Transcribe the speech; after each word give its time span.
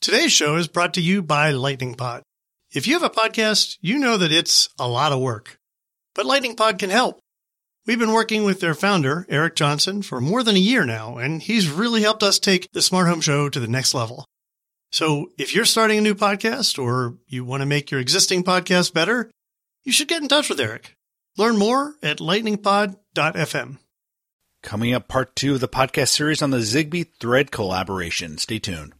Today's 0.00 0.32
show 0.32 0.56
is 0.56 0.66
brought 0.66 0.94
to 0.94 1.02
you 1.02 1.20
by 1.20 1.50
Lightning 1.50 1.94
Pod. 1.94 2.22
If 2.72 2.86
you 2.86 2.94
have 2.94 3.02
a 3.02 3.10
podcast, 3.10 3.76
you 3.82 3.98
know 3.98 4.16
that 4.16 4.32
it's 4.32 4.66
a 4.78 4.88
lot 4.88 5.12
of 5.12 5.20
work, 5.20 5.58
but 6.14 6.24
Lightning 6.24 6.56
Pod 6.56 6.78
can 6.78 6.88
help. 6.88 7.20
We've 7.86 7.98
been 7.98 8.14
working 8.14 8.44
with 8.44 8.60
their 8.60 8.72
founder, 8.72 9.26
Eric 9.28 9.56
Johnson, 9.56 10.00
for 10.00 10.18
more 10.18 10.42
than 10.42 10.56
a 10.56 10.58
year 10.58 10.86
now, 10.86 11.18
and 11.18 11.42
he's 11.42 11.68
really 11.68 12.00
helped 12.00 12.22
us 12.22 12.38
take 12.38 12.66
the 12.72 12.80
Smart 12.80 13.08
Home 13.08 13.20
Show 13.20 13.50
to 13.50 13.60
the 13.60 13.68
next 13.68 13.92
level. 13.92 14.24
So 14.90 15.32
if 15.36 15.54
you're 15.54 15.66
starting 15.66 15.98
a 15.98 16.00
new 16.00 16.14
podcast 16.14 16.82
or 16.82 17.18
you 17.26 17.44
want 17.44 17.60
to 17.60 17.66
make 17.66 17.90
your 17.90 18.00
existing 18.00 18.42
podcast 18.42 18.94
better, 18.94 19.30
you 19.84 19.92
should 19.92 20.08
get 20.08 20.22
in 20.22 20.28
touch 20.28 20.48
with 20.48 20.60
Eric. 20.60 20.94
Learn 21.36 21.58
more 21.58 21.96
at 22.02 22.20
lightningpod.fm. 22.20 23.76
Coming 24.62 24.94
up, 24.94 25.08
part 25.08 25.36
two 25.36 25.54
of 25.54 25.60
the 25.60 25.68
podcast 25.68 26.08
series 26.08 26.40
on 26.40 26.50
the 26.50 26.58
Zigbee 26.58 27.08
Thread 27.18 27.50
collaboration. 27.50 28.38
Stay 28.38 28.58
tuned. 28.58 28.94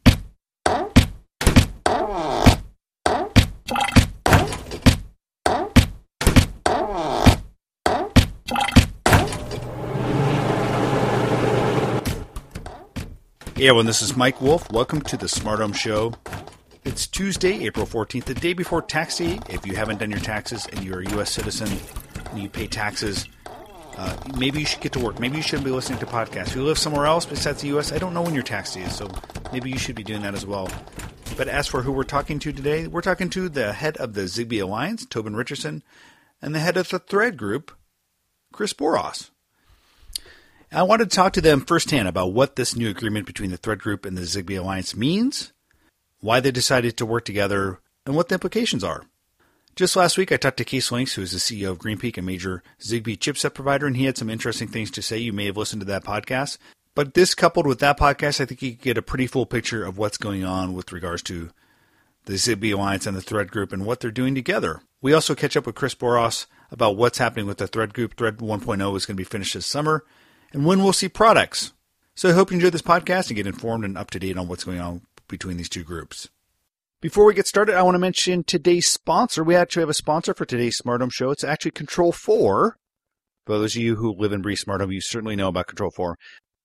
Hey 13.60 13.68
everyone, 13.68 13.84
this 13.84 14.00
is 14.00 14.16
Mike 14.16 14.40
Wolf. 14.40 14.72
Welcome 14.72 15.02
to 15.02 15.18
the 15.18 15.28
Smart 15.28 15.60
Home 15.60 15.74
Show. 15.74 16.14
It's 16.82 17.06
Tuesday, 17.06 17.66
April 17.66 17.84
14th, 17.84 18.24
the 18.24 18.32
day 18.32 18.54
before 18.54 18.80
tax 18.80 19.18
day. 19.18 19.38
If 19.50 19.66
you 19.66 19.76
haven't 19.76 19.98
done 19.98 20.10
your 20.10 20.18
taxes 20.20 20.66
and 20.72 20.82
you're 20.82 21.00
a 21.00 21.10
U.S. 21.10 21.30
citizen 21.30 21.68
and 22.30 22.42
you 22.42 22.48
pay 22.48 22.66
taxes, 22.66 23.28
uh, 23.98 24.16
maybe 24.38 24.60
you 24.60 24.64
should 24.64 24.80
get 24.80 24.92
to 24.92 24.98
work. 24.98 25.20
Maybe 25.20 25.36
you 25.36 25.42
shouldn't 25.42 25.66
be 25.66 25.72
listening 25.72 25.98
to 25.98 26.06
podcasts. 26.06 26.46
If 26.46 26.56
you 26.56 26.64
live 26.64 26.78
somewhere 26.78 27.04
else 27.04 27.26
besides 27.26 27.60
the 27.60 27.68
U.S., 27.68 27.92
I 27.92 27.98
don't 27.98 28.14
know 28.14 28.22
when 28.22 28.32
your 28.32 28.42
tax 28.42 28.72
day 28.72 28.80
is, 28.80 28.96
so 28.96 29.10
maybe 29.52 29.68
you 29.68 29.76
should 29.76 29.94
be 29.94 30.04
doing 30.04 30.22
that 30.22 30.32
as 30.32 30.46
well. 30.46 30.70
But 31.36 31.48
as 31.48 31.66
for 31.66 31.82
who 31.82 31.92
we're 31.92 32.04
talking 32.04 32.38
to 32.38 32.54
today, 32.54 32.86
we're 32.86 33.02
talking 33.02 33.28
to 33.28 33.50
the 33.50 33.74
head 33.74 33.98
of 33.98 34.14
the 34.14 34.22
Zigbee 34.22 34.62
Alliance, 34.62 35.04
Tobin 35.04 35.36
Richardson, 35.36 35.82
and 36.40 36.54
the 36.54 36.60
head 36.60 36.78
of 36.78 36.88
the 36.88 36.98
Thread 36.98 37.36
Group, 37.36 37.72
Chris 38.54 38.72
Boross. 38.72 39.28
I 40.72 40.84
wanted 40.84 41.10
to 41.10 41.16
talk 41.16 41.32
to 41.32 41.40
them 41.40 41.62
firsthand 41.62 42.06
about 42.06 42.32
what 42.32 42.54
this 42.54 42.76
new 42.76 42.88
agreement 42.88 43.26
between 43.26 43.50
the 43.50 43.56
Thread 43.56 43.80
Group 43.80 44.06
and 44.06 44.16
the 44.16 44.22
Zigbee 44.22 44.60
Alliance 44.60 44.94
means, 44.94 45.52
why 46.20 46.38
they 46.38 46.52
decided 46.52 46.96
to 46.96 47.06
work 47.06 47.24
together, 47.24 47.80
and 48.06 48.14
what 48.14 48.28
the 48.28 48.34
implications 48.34 48.84
are. 48.84 49.04
Just 49.74 49.96
last 49.96 50.16
week, 50.16 50.30
I 50.30 50.36
talked 50.36 50.58
to 50.58 50.64
Cees 50.64 50.92
Links, 50.92 51.14
who 51.14 51.22
is 51.22 51.32
the 51.32 51.38
CEO 51.38 51.70
of 51.72 51.78
GreenPeak, 51.78 52.18
a 52.18 52.22
major 52.22 52.62
Zigbee 52.80 53.18
chipset 53.18 53.52
provider, 53.52 53.88
and 53.88 53.96
he 53.96 54.04
had 54.04 54.16
some 54.16 54.30
interesting 54.30 54.68
things 54.68 54.92
to 54.92 55.02
say. 55.02 55.18
You 55.18 55.32
may 55.32 55.46
have 55.46 55.56
listened 55.56 55.80
to 55.80 55.86
that 55.86 56.04
podcast. 56.04 56.58
But 56.94 57.14
this 57.14 57.34
coupled 57.34 57.66
with 57.66 57.80
that 57.80 57.98
podcast, 57.98 58.40
I 58.40 58.44
think 58.44 58.62
you 58.62 58.72
get 58.72 58.98
a 58.98 59.02
pretty 59.02 59.26
full 59.26 59.46
picture 59.46 59.84
of 59.84 59.98
what's 59.98 60.18
going 60.18 60.44
on 60.44 60.74
with 60.74 60.92
regards 60.92 61.22
to 61.24 61.50
the 62.26 62.34
Zigbee 62.34 62.74
Alliance 62.74 63.06
and 63.06 63.16
the 63.16 63.22
Thread 63.22 63.50
Group 63.50 63.72
and 63.72 63.84
what 63.84 63.98
they're 63.98 64.12
doing 64.12 64.36
together. 64.36 64.82
We 65.00 65.14
also 65.14 65.34
catch 65.34 65.56
up 65.56 65.66
with 65.66 65.74
Chris 65.74 65.96
Boross 65.96 66.46
about 66.70 66.96
what's 66.96 67.18
happening 67.18 67.46
with 67.46 67.58
the 67.58 67.66
Thread 67.66 67.92
Group. 67.92 68.16
Thread 68.16 68.38
1.0 68.38 68.96
is 68.96 69.06
going 69.06 69.16
to 69.16 69.20
be 69.20 69.24
finished 69.24 69.54
this 69.54 69.66
summer 69.66 70.04
and 70.52 70.64
when 70.64 70.82
we'll 70.82 70.92
see 70.92 71.08
products. 71.08 71.72
So 72.14 72.28
I 72.28 72.32
hope 72.32 72.50
you 72.50 72.56
enjoyed 72.56 72.72
this 72.72 72.82
podcast 72.82 73.28
and 73.28 73.36
get 73.36 73.46
informed 73.46 73.84
and 73.84 73.96
up 73.96 74.10
to 74.10 74.18
date 74.18 74.36
on 74.36 74.48
what's 74.48 74.64
going 74.64 74.80
on 74.80 75.02
between 75.28 75.56
these 75.56 75.68
two 75.68 75.84
groups. 75.84 76.28
Before 77.00 77.24
we 77.24 77.32
get 77.32 77.46
started, 77.46 77.76
I 77.76 77.82
want 77.82 77.94
to 77.94 78.00
mention 78.00 78.44
today's 78.44 78.90
sponsor. 78.90 79.42
We 79.42 79.56
actually 79.56 79.80
have 79.80 79.88
a 79.88 79.94
sponsor 79.94 80.34
for 80.34 80.44
today's 80.44 80.76
Smart 80.76 81.00
Home 81.00 81.08
Show. 81.10 81.30
It's 81.30 81.44
actually 81.44 81.70
Control4. 81.70 82.72
For 83.46 83.58
those 83.58 83.74
of 83.74 83.80
you 83.80 83.96
who 83.96 84.14
live 84.14 84.32
and 84.32 84.42
breathe 84.42 84.58
Smart 84.58 84.82
Home, 84.82 84.92
you 84.92 85.00
certainly 85.00 85.34
know 85.34 85.48
about 85.48 85.66
Control4. 85.66 86.16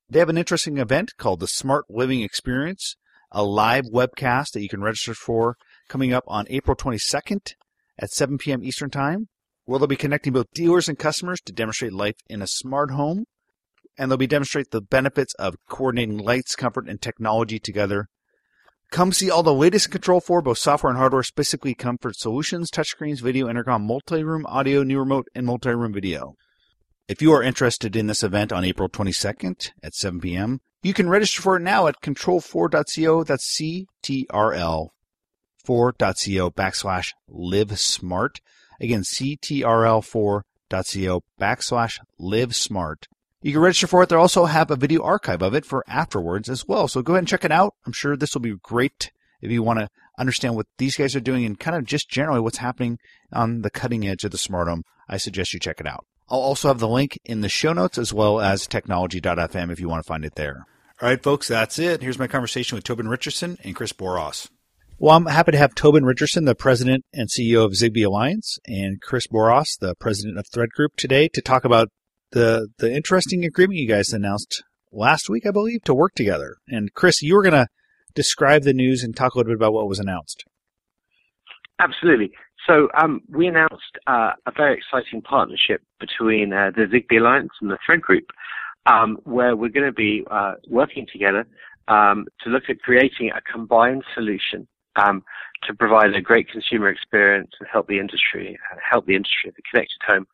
They 0.09 0.20
have 0.20 0.27
an 0.27 0.38
interesting 0.38 0.77
event 0.77 1.14
called 1.17 1.39
the 1.39 1.47
Smart 1.47 1.86
Living 1.89 2.22
Experience, 2.22 2.97
a 3.31 3.44
live 3.44 3.86
webcast 3.86 4.52
that 4.53 4.61
you 4.61 4.67
can 4.67 4.81
register 4.81 5.14
for 5.14 5.55
coming 5.88 6.11
up 6.11 6.25
on 6.27 6.45
April 6.49 6.75
22nd 6.75 7.53
at 7.97 8.11
7 8.11 8.38
p.m. 8.38 8.61
Eastern 8.61 8.89
Time, 8.89 9.30
where 9.64 9.80
they'll 9.80 9.88
be 9.88 9.95
connecting 9.95 10.33
both 10.33 10.52
dealers 10.53 10.89
and 10.89 10.99
customers 10.99 11.39
to 11.45 11.53
demonstrate 11.53 11.93
life 11.93 12.17
in 12.27 12.42
a 12.42 12.48
smart 12.48 12.92
home 12.92 13.26
and 13.98 14.10
they'll 14.10 14.17
be 14.17 14.28
demonstrate 14.28 14.72
the 14.72 14.82
benefits 14.82 15.33
of 15.36 15.56
coordinating 15.70 16.17
lights, 16.17 16.56
comfort, 16.56 16.88
and 16.88 17.02
technology 17.02 17.60
together. 17.60 18.08
Come 18.92 19.11
see 19.11 19.30
all 19.30 19.44
the 19.44 19.54
latest 19.54 19.94
in 19.94 20.00
Control4, 20.00 20.44
both 20.44 20.58
software 20.58 20.92
and 20.92 21.00
hardware, 21.00 21.23
specifically 21.23 21.73
comfort 21.73 22.16
solutions, 22.16 22.70
touchscreens, 22.70 23.20
video, 23.20 23.50
intercom, 23.50 23.86
multi-room 23.86 24.45
audio, 24.48 24.83
new 24.83 25.00
remote, 25.00 25.28
and 25.33 25.45
multi-room 25.45 25.94
video. 25.94 26.36
If 27.08 27.22
you 27.22 27.32
are 27.33 27.44
interested 27.44 27.95
in 27.95 28.08
this 28.08 28.23
event 28.23 28.52
on 28.52 28.64
April 28.64 28.89
22nd 28.89 29.72
at 29.83 29.94
7 29.94 30.20
p.m., 30.20 30.62
you 30.82 30.94
can 30.94 31.10
register 31.10 31.42
for 31.42 31.58
it 31.58 31.62
now 31.62 31.88
at 31.88 32.02
control4.co. 32.02 33.23
That's 33.23 33.45
C-T-R-L 33.45 34.94
4.co 35.66 36.52
backslash 36.52 37.14
live 37.27 37.80
smart. 37.80 38.39
Again, 38.80 39.02
CTRL4.co 39.02 40.44
backslash 41.39 42.00
live 42.20 42.56
smart. 42.56 43.08
You 43.45 43.52
can 43.52 43.61
register 43.61 43.86
for 43.86 44.02
it. 44.02 44.10
They 44.10 44.16
also 44.16 44.45
have 44.45 44.72
a 44.72 44.76
video 44.76 45.04
archive 45.04 45.44
of 45.44 45.54
it 45.54 45.67
for 45.67 45.83
afterwards 45.88 46.50
as 46.50 46.67
well. 46.67 46.88
So 46.88 47.04
go 47.04 47.14
ahead 47.14 47.20
and 47.20 47.28
check 47.28 47.45
it 47.45 47.52
out. 47.52 47.76
I'm 47.86 47.92
sure 47.92 48.17
this 48.17 48.33
will 48.33 48.42
be 48.42 48.56
great 48.60 49.11
if 49.39 49.52
you 49.52 49.61
want 49.61 49.78
to 49.78 49.88
understand 50.17 50.56
what 50.56 50.66
these 50.80 50.95
guys 50.95 51.16
are 51.16 51.20
doing 51.20 51.45
and 51.45 51.60
kind 51.60 51.78
of 51.78 51.86
just 51.86 52.10
generally 52.10 52.39
what's 52.39 52.58
happening 52.58 52.98
on 53.32 53.61
the 53.61 53.70
cutting 53.70 54.08
edge 54.08 54.23
of 54.23 54.32
the 54.32 54.39
smart 54.39 54.67
home. 54.67 54.82
I 55.08 55.17
suggest 55.17 55.54
you 55.54 55.60
check 55.60 55.80
it 55.80 55.86
out. 55.86 56.08
I'll 56.28 56.39
also 56.39 56.70
have 56.70 56.80
the 56.80 56.88
link 56.88 57.20
in 57.23 57.42
the 57.42 57.48
show 57.48 57.72
notes 57.72 58.00
as 58.00 58.11
well 58.11 58.42
as 58.42 58.66
technology.fm 58.66 59.72
if 59.72 59.80
you 59.80 59.88
want 59.88 60.04
to 60.04 60.08
find 60.08 60.26
it 60.26 60.33
there. 60.33 60.66
All 61.00 61.08
right, 61.08 61.22
folks, 61.22 61.48
that's 61.48 61.77
it. 61.77 62.02
Here's 62.02 62.17
my 62.17 62.26
conversation 62.26 62.76
with 62.76 62.83
Tobin 62.83 63.08
Richardson 63.08 63.60
and 63.64 63.76
Chris 63.76 63.94
Boross. 63.94 64.50
Well, 64.98 65.16
I'm 65.16 65.27
happy 65.27 65.52
to 65.52 65.58
have 65.60 65.76
Tobin 65.76 66.04
Richardson, 66.04 66.45
the 66.45 66.56
president 66.56 67.06
and 67.14 67.30
CEO 67.30 67.64
of 67.64 67.73
Zigbee 67.73 68.08
Alliance, 68.08 68.58
and 68.66 69.00
Chris 69.02 69.27
Boross, 69.27 69.77
the 69.77 69.94
president 69.94 70.39
of 70.39 70.48
Thread 70.52 70.70
Group, 70.70 70.94
today 70.95 71.27
to 71.33 71.42
talk 71.42 71.64
about 71.64 71.89
the 72.31 72.69
the 72.77 72.93
interesting 72.93 73.45
agreement 73.45 73.80
you 73.80 73.87
guys 73.87 74.13
announced 74.13 74.63
last 74.91 75.30
week, 75.30 75.45
I 75.45 75.52
believe, 75.52 75.83
to 75.83 75.93
work 75.93 76.13
together. 76.15 76.58
And 76.67 76.93
Chris, 76.93 77.21
you 77.21 77.36
were 77.36 77.43
going 77.43 77.53
to 77.53 77.67
describe 78.13 78.63
the 78.63 78.73
news 78.73 79.03
and 79.03 79.15
talk 79.15 79.33
a 79.33 79.37
little 79.37 79.52
bit 79.52 79.58
about 79.58 79.73
what 79.73 79.87
was 79.87 79.99
announced. 79.99 80.45
Absolutely. 81.80 82.31
So 82.67 82.87
um, 82.97 83.21
we 83.30 83.47
announced 83.47 83.99
uh, 84.08 84.31
a 84.47 84.52
very 84.55 84.77
exciting 84.77 85.21
partnership 85.21 85.81
between 85.99 86.52
uh, 86.53 86.71
the 86.75 86.83
Zigbee 86.83 87.19
Alliance 87.19 87.52
and 87.61 87.69
the 87.69 87.77
Thread 87.85 88.02
Group, 88.02 88.31
um, 88.85 89.17
where 89.23 89.55
we're 89.55 89.69
going 89.69 89.85
to 89.85 89.91
be 89.91 90.25
uh, 90.31 90.53
working 90.67 91.05
together 91.11 91.45
um, 91.87 92.25
to 92.41 92.49
look 92.49 92.64
at 92.69 92.80
creating 92.80 93.31
a 93.35 93.41
combined 93.41 94.03
solution 94.15 94.67
um, 94.95 95.23
to 95.64 95.73
provide 95.73 96.15
a 96.15 96.21
great 96.21 96.49
consumer 96.49 96.89
experience 96.89 97.52
and 97.59 97.69
help 97.71 97.87
the 97.87 97.99
industry, 97.99 98.58
help 98.89 99.05
the 99.05 99.15
industry 99.15 99.52
the 99.55 99.61
connected 99.69 99.99
home 100.08 100.25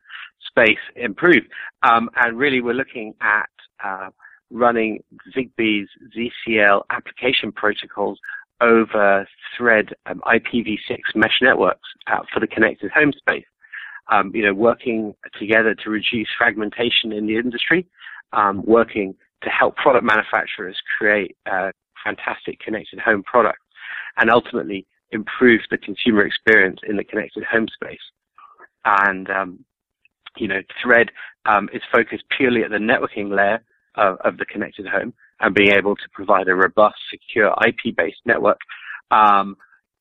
space 0.46 0.78
improve. 0.96 1.44
Um, 1.82 2.10
and 2.16 2.38
really, 2.38 2.60
we're 2.60 2.74
looking 2.74 3.14
at 3.20 3.50
uh, 3.84 4.10
running 4.50 5.02
Zigbee's 5.34 5.88
ZCL 6.16 6.82
application 6.90 7.52
protocols 7.52 8.18
over 8.60 9.26
Thread 9.56 9.88
um, 10.06 10.22
IPv6 10.26 10.98
mesh 11.14 11.38
networks 11.42 11.88
uh, 12.06 12.20
for 12.32 12.40
the 12.40 12.46
connected 12.46 12.90
home 12.92 13.12
space. 13.12 13.44
Um, 14.10 14.32
you 14.34 14.44
know, 14.44 14.54
working 14.54 15.14
together 15.38 15.74
to 15.74 15.90
reduce 15.90 16.28
fragmentation 16.36 17.12
in 17.12 17.26
the 17.26 17.36
industry, 17.36 17.86
um, 18.32 18.62
working 18.66 19.14
to 19.42 19.48
help 19.48 19.76
product 19.76 20.04
manufacturers 20.04 20.76
create 20.98 21.36
uh, 21.50 21.70
fantastic 22.04 22.58
connected 22.60 22.98
home 22.98 23.22
products, 23.22 23.62
and 24.16 24.30
ultimately 24.30 24.86
improve 25.12 25.60
the 25.70 25.78
consumer 25.78 26.24
experience 26.24 26.80
in 26.88 26.96
the 26.96 27.04
connected 27.04 27.44
home 27.44 27.68
space. 27.68 28.00
And 28.84 29.30
um, 29.30 29.64
you 30.36 30.48
know, 30.48 30.60
Thread 30.82 31.10
um, 31.46 31.68
is 31.72 31.82
focused 31.92 32.24
purely 32.36 32.62
at 32.62 32.70
the 32.70 32.78
networking 32.78 33.34
layer 33.34 33.62
of, 33.96 34.16
of, 34.24 34.38
the 34.38 34.44
connected 34.44 34.86
home 34.86 35.12
and 35.40 35.54
being 35.54 35.72
able 35.72 35.96
to 35.96 36.08
provide 36.12 36.48
a 36.48 36.54
robust, 36.54 36.96
secure 37.10 37.54
IP-based 37.66 38.20
network 38.24 38.58
um, 39.10 39.56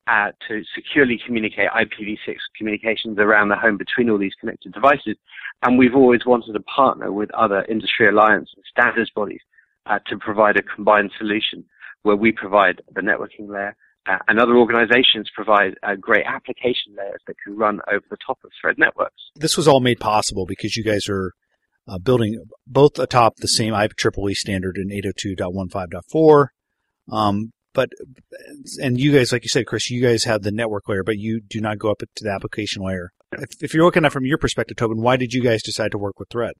uh, 0.07 0.31
to 0.47 0.63
securely 0.75 1.19
communicate 1.25 1.69
IPv6 1.69 2.35
communications 2.57 3.17
around 3.19 3.49
the 3.49 3.55
home 3.55 3.77
between 3.77 4.09
all 4.09 4.17
these 4.17 4.33
connected 4.39 4.73
devices. 4.73 5.15
And 5.63 5.77
we've 5.77 5.95
always 5.95 6.25
wanted 6.25 6.53
to 6.53 6.59
partner 6.61 7.11
with 7.11 7.31
other 7.31 7.65
industry 7.69 8.07
alliance 8.07 8.49
and 8.55 8.65
standards 8.69 9.11
bodies 9.15 9.41
uh, 9.85 9.99
to 10.07 10.17
provide 10.17 10.57
a 10.57 10.63
combined 10.63 11.11
solution 11.17 11.65
where 12.03 12.15
we 12.15 12.31
provide 12.31 12.81
the 12.93 13.01
networking 13.01 13.47
layer 13.47 13.75
uh, 14.09 14.17
and 14.27 14.39
other 14.39 14.57
organizations 14.57 15.29
provide 15.35 15.75
uh, 15.83 15.95
great 15.99 16.25
application 16.25 16.95
layers 16.97 17.21
that 17.27 17.35
can 17.43 17.55
run 17.55 17.79
over 17.91 18.03
the 18.09 18.17
top 18.25 18.39
of 18.43 18.51
thread 18.59 18.75
networks. 18.77 19.21
This 19.35 19.57
was 19.57 19.67
all 19.67 19.79
made 19.79 19.99
possible 19.99 20.45
because 20.45 20.75
you 20.75 20.83
guys 20.83 21.07
are 21.07 21.33
uh, 21.87 21.97
building 21.99 22.43
both 22.65 22.97
atop 22.97 23.37
the 23.37 23.47
same 23.47 23.73
IEEE 23.73 24.33
standard 24.33 24.77
in 24.77 24.89
802.15.4. 24.89 26.47
Um, 27.11 27.51
but, 27.73 27.89
and 28.81 28.99
you 28.99 29.13
guys, 29.13 29.31
like 29.31 29.43
you 29.43 29.49
said, 29.49 29.65
Chris, 29.65 29.89
you 29.89 30.01
guys 30.01 30.25
have 30.25 30.41
the 30.41 30.51
network 30.51 30.89
layer, 30.89 31.03
but 31.03 31.17
you 31.17 31.39
do 31.39 31.61
not 31.61 31.79
go 31.79 31.89
up 31.89 31.99
to 31.99 32.23
the 32.23 32.31
application 32.31 32.83
layer. 32.83 33.11
If, 33.33 33.49
if 33.61 33.73
you're 33.73 33.85
looking 33.85 34.03
at 34.03 34.07
it 34.07 34.13
from 34.13 34.25
your 34.25 34.37
perspective, 34.37 34.77
Tobin, 34.77 35.01
why 35.01 35.15
did 35.15 35.31
you 35.31 35.41
guys 35.41 35.63
decide 35.63 35.91
to 35.91 35.97
work 35.97 36.19
with 36.19 36.29
Thread? 36.29 36.53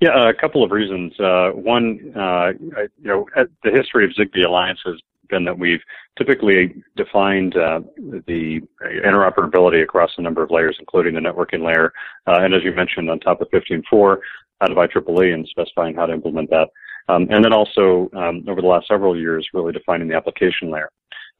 Yeah, 0.00 0.28
a 0.28 0.34
couple 0.34 0.62
of 0.62 0.70
reasons. 0.70 1.18
Uh, 1.18 1.50
one, 1.50 2.12
uh, 2.16 2.52
you 2.60 3.08
know, 3.08 3.26
the 3.62 3.70
history 3.70 4.04
of 4.04 4.10
Zigbee 4.10 4.46
Alliance 4.46 4.80
has 4.84 4.96
been 5.30 5.44
that 5.44 5.58
we've 5.58 5.80
typically 6.18 6.82
defined 6.96 7.56
uh, 7.56 7.80
the 8.26 8.60
interoperability 8.82 9.82
across 9.82 10.10
a 10.18 10.22
number 10.22 10.42
of 10.42 10.50
layers, 10.50 10.76
including 10.78 11.14
the 11.14 11.20
networking 11.20 11.64
layer, 11.64 11.92
uh, 12.26 12.40
and 12.40 12.54
as 12.54 12.62
you 12.62 12.72
mentioned, 12.72 13.10
on 13.10 13.18
top 13.20 13.40
of 13.40 13.48
15.4 13.50 14.18
out 14.60 14.70
of 14.70 14.76
IEEE 14.76 15.34
and 15.34 15.48
specifying 15.48 15.94
how 15.94 16.06
to 16.06 16.12
implement 16.12 16.50
that. 16.50 16.68
Um, 17.08 17.26
and 17.30 17.44
then 17.44 17.52
also 17.52 18.10
um, 18.16 18.44
over 18.48 18.60
the 18.60 18.66
last 18.66 18.88
several 18.88 19.18
years, 19.18 19.46
really 19.52 19.72
defining 19.72 20.08
the 20.08 20.16
application 20.16 20.70
layer. 20.70 20.90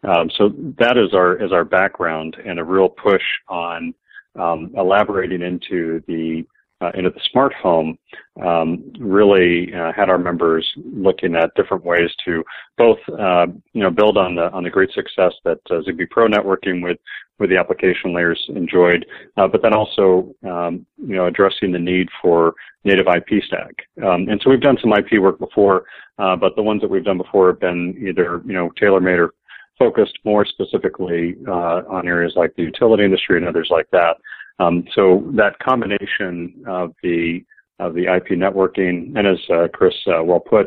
Um, 0.03 0.31
so 0.37 0.51
that 0.79 0.99
is 0.99 1.15
our 1.15 1.43
is 1.43 1.51
our 1.51 1.65
background 1.65 2.37
and 2.45 2.59
a 2.59 2.65
real 2.65 2.91
push 2.91 3.23
on 3.49 3.95
um, 4.39 4.73
elaborating 4.77 5.41
into 5.41 6.03
the 6.07 6.45
uh, 6.81 6.91
into 6.95 7.11
the 7.11 7.21
smart 7.31 7.53
home. 7.55 7.99
Um, 8.45 8.93
really 8.99 9.73
uh, 9.75 9.93
had 9.93 10.11
our 10.11 10.19
members 10.19 10.67
looking 10.77 11.37
at 11.37 11.55
different 11.55 11.85
ways 11.85 12.11
to 12.25 12.43
both 12.77 12.99
uh, 13.19 13.47
you 13.73 13.83
know 13.83 13.91
build 13.91 14.17
on 14.17 14.35
the 14.35 14.51
on 14.53 14.65
the 14.65 14.71
great 14.71 14.91
success 14.93 15.33
that 15.45 15.59
uh, 15.71 15.81
Zigbee 15.87 16.11
Pro 16.11 16.27
networking 16.27 16.83
with 16.83 16.99
with 17.39 17.51
the 17.51 17.57
application 17.57 18.15
layers 18.15 18.41
enjoyed, 18.55 19.05
uh, 19.37 19.49
but 19.49 19.63
then 19.63 19.75
also 19.75 20.35
um, 20.45 20.87
you 20.97 21.17
know 21.17 21.27
addressing 21.27 21.73
the 21.73 21.79
need 21.79 22.09
for 22.21 22.55
native 22.85 23.07
IP 23.07 23.43
stack. 23.45 23.75
Um, 24.05 24.29
and 24.29 24.41
so 24.43 24.51
we've 24.51 24.61
done 24.61 24.79
some 24.81 24.93
IP 24.93 25.21
work 25.21 25.39
before, 25.39 25.85
uh, 26.19 26.37
but 26.37 26.55
the 26.57 26.63
ones 26.63 26.81
that 26.83 26.91
we've 26.91 27.05
done 27.05 27.19
before 27.19 27.49
have 27.49 27.61
been 27.61 27.97
either 28.07 28.43
you 28.47 28.53
know 28.53 28.71
tailor-made 28.79 29.19
or 29.19 29.35
focused 29.79 30.19
more 30.25 30.45
specifically 30.45 31.37
uh, 31.49 31.83
on 31.89 32.07
areas 32.07 32.35
like 32.37 32.55
the 32.57 32.63
utility 32.63 33.05
industry 33.05 33.37
and 33.37 33.47
others 33.47 33.69
like 33.71 33.91
that. 33.91 34.17
Um, 34.59 34.85
so 34.95 35.25
that 35.35 35.59
combination 35.59 36.65
of 36.67 36.95
the 37.03 37.45
of 37.81 37.95
the 37.95 38.03
IP 38.03 38.39
networking, 38.39 39.17
and 39.17 39.27
as 39.27 39.39
uh, 39.51 39.67
Chris 39.73 39.95
uh, 40.07 40.23
well 40.23 40.41
put, 40.41 40.67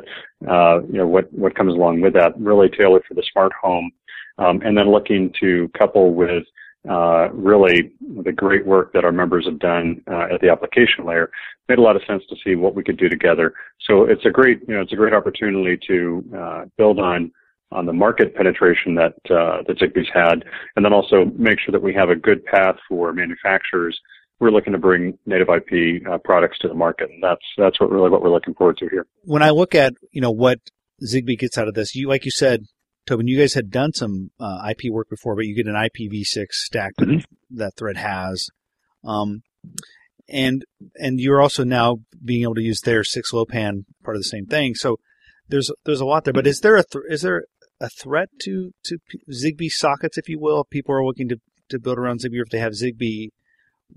uh, 0.50 0.82
you 0.84 0.98
know 1.00 1.08
what 1.08 1.32
what 1.32 1.56
comes 1.56 1.74
along 1.74 2.02
with 2.02 2.14
that, 2.14 2.38
really 2.40 2.70
tailored 2.70 3.04
for 3.08 3.14
the 3.14 3.24
smart 3.32 3.54
home, 3.62 3.92
um, 4.38 4.62
and 4.64 4.78
then 4.78 4.92
looking 4.92 5.34
to 5.40 5.70
couple 5.78 6.14
with 6.14 6.44
uh, 6.90 7.30
really 7.34 7.92
the 8.24 8.32
great 8.32 8.66
work 8.66 8.94
that 8.94 9.04
our 9.04 9.12
members 9.12 9.46
have 9.46 9.60
done 9.60 10.02
uh, 10.10 10.34
at 10.34 10.42
the 10.42 10.50
application 10.50 11.06
layer 11.06 11.30
made 11.68 11.80
a 11.80 11.82
lot 11.82 11.96
of 11.96 12.02
sense 12.08 12.24
to 12.30 12.36
see 12.44 12.56
what 12.56 12.76
we 12.76 12.84
could 12.84 12.98
do 12.98 13.10
together. 13.10 13.54
So 13.82 14.04
it's 14.04 14.26
a 14.26 14.30
great, 14.30 14.62
you 14.68 14.76
know, 14.76 14.82
it's 14.82 14.94
a 14.94 14.96
great 14.96 15.14
opportunity 15.14 15.78
to 15.88 16.24
uh, 16.38 16.66
build 16.78 17.00
on 17.00 17.32
on 17.72 17.86
the 17.86 17.94
market 17.94 18.36
penetration 18.36 18.96
that 18.96 19.14
uh, 19.30 19.64
that 19.68 19.78
Zigbee's 19.80 20.10
had, 20.14 20.44
and 20.76 20.86
then 20.86 20.94
also 20.94 21.26
make 21.38 21.60
sure 21.60 21.72
that 21.72 21.82
we 21.82 21.94
have 21.94 22.10
a 22.10 22.16
good 22.16 22.44
path 22.46 22.76
for 22.88 23.14
manufacturers. 23.14 24.00
We're 24.40 24.52
looking 24.52 24.74
to 24.74 24.80
bring 24.80 25.18
native 25.26 25.48
IP 25.50 26.06
uh, 26.08 26.20
products 26.20 26.60
to 26.60 26.68
the 26.68 26.74
market, 26.74 27.10
and 27.10 27.22
that's 27.22 27.46
that's 27.58 27.80
what 27.80 27.90
really 27.90 28.10
what 28.10 28.22
we're 28.22 28.32
looking 28.32 28.54
forward 28.54 28.78
to 28.78 28.88
here. 28.90 29.06
When 29.24 29.44
I 29.44 29.50
look 29.50 29.76
at 29.76 29.94
you 30.12 30.22
know 30.22 30.32
what 30.32 30.60
Zigbee 31.04 31.40
gets 31.40 31.58
out 31.58 31.68
of 31.68 31.74
this, 31.74 31.96
you 31.96 32.08
like 32.08 32.26
you 32.26 32.32
said, 32.32 32.66
Tobin, 33.06 33.28
you 33.28 33.40
guys 33.40 33.54
had 33.54 33.72
done 33.72 33.94
some 33.94 34.32
uh, 34.40 34.70
IP 34.70 34.92
work 34.92 35.10
before, 35.10 35.36
but 35.36 35.46
you 35.46 35.56
get 35.56 35.68
an 35.68 35.76
IPv6 35.76 36.46
stack 36.52 36.92
mm-hmm. 37.00 37.20
that 37.58 37.74
Thread 37.78 37.98
has. 37.98 38.48
Um, 39.04 39.42
and 40.30 40.66
and 40.96 41.20
you're 41.20 41.42
also 41.42 41.64
now 41.64 42.00
being 42.24 42.44
able 42.44 42.56
to 42.56 42.62
use 42.62 42.82
their 42.82 43.02
6LoWPAN 43.02 43.86
part 44.04 44.18
of 44.18 44.22
the 44.22 44.28
same 44.28 44.46
thing. 44.46 44.76
So 44.76 44.98
there's 45.48 45.72
there's 45.86 46.02
a 46.02 46.06
lot 46.06 46.26
there. 46.26 46.34
But 46.34 46.48
is 46.48 46.60
there 46.60 46.76
a 46.76 46.84
th- 46.84 47.06
is 47.10 47.22
there 47.22 47.46
a 47.80 47.90
threat 47.90 48.30
to 48.42 48.74
to 48.86 48.98
Zigbee 49.32 49.70
sockets, 49.70 50.18
if 50.18 50.30
you 50.30 50.40
will? 50.40 50.62
If 50.62 50.70
people 50.70 50.96
are 50.96 51.06
looking 51.06 51.30
to 51.30 51.40
to 51.70 51.80
build 51.80 51.98
around 51.98 52.22
Zigbee, 52.22 52.40
or 52.40 52.44
if 52.44 52.50
they 52.50 52.60
have 52.60 52.74
Zigbee, 52.74 53.30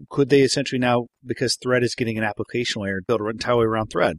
could 0.08 0.28
they 0.28 0.40
essentially 0.40 0.78
now, 0.78 1.06
because 1.24 1.56
Thread 1.56 1.82
is 1.82 1.94
getting 1.94 2.18
an 2.18 2.24
application 2.24 2.82
layer, 2.82 3.00
build 3.06 3.20
entirely 3.22 3.66
around 3.66 3.88
Thread? 3.88 4.18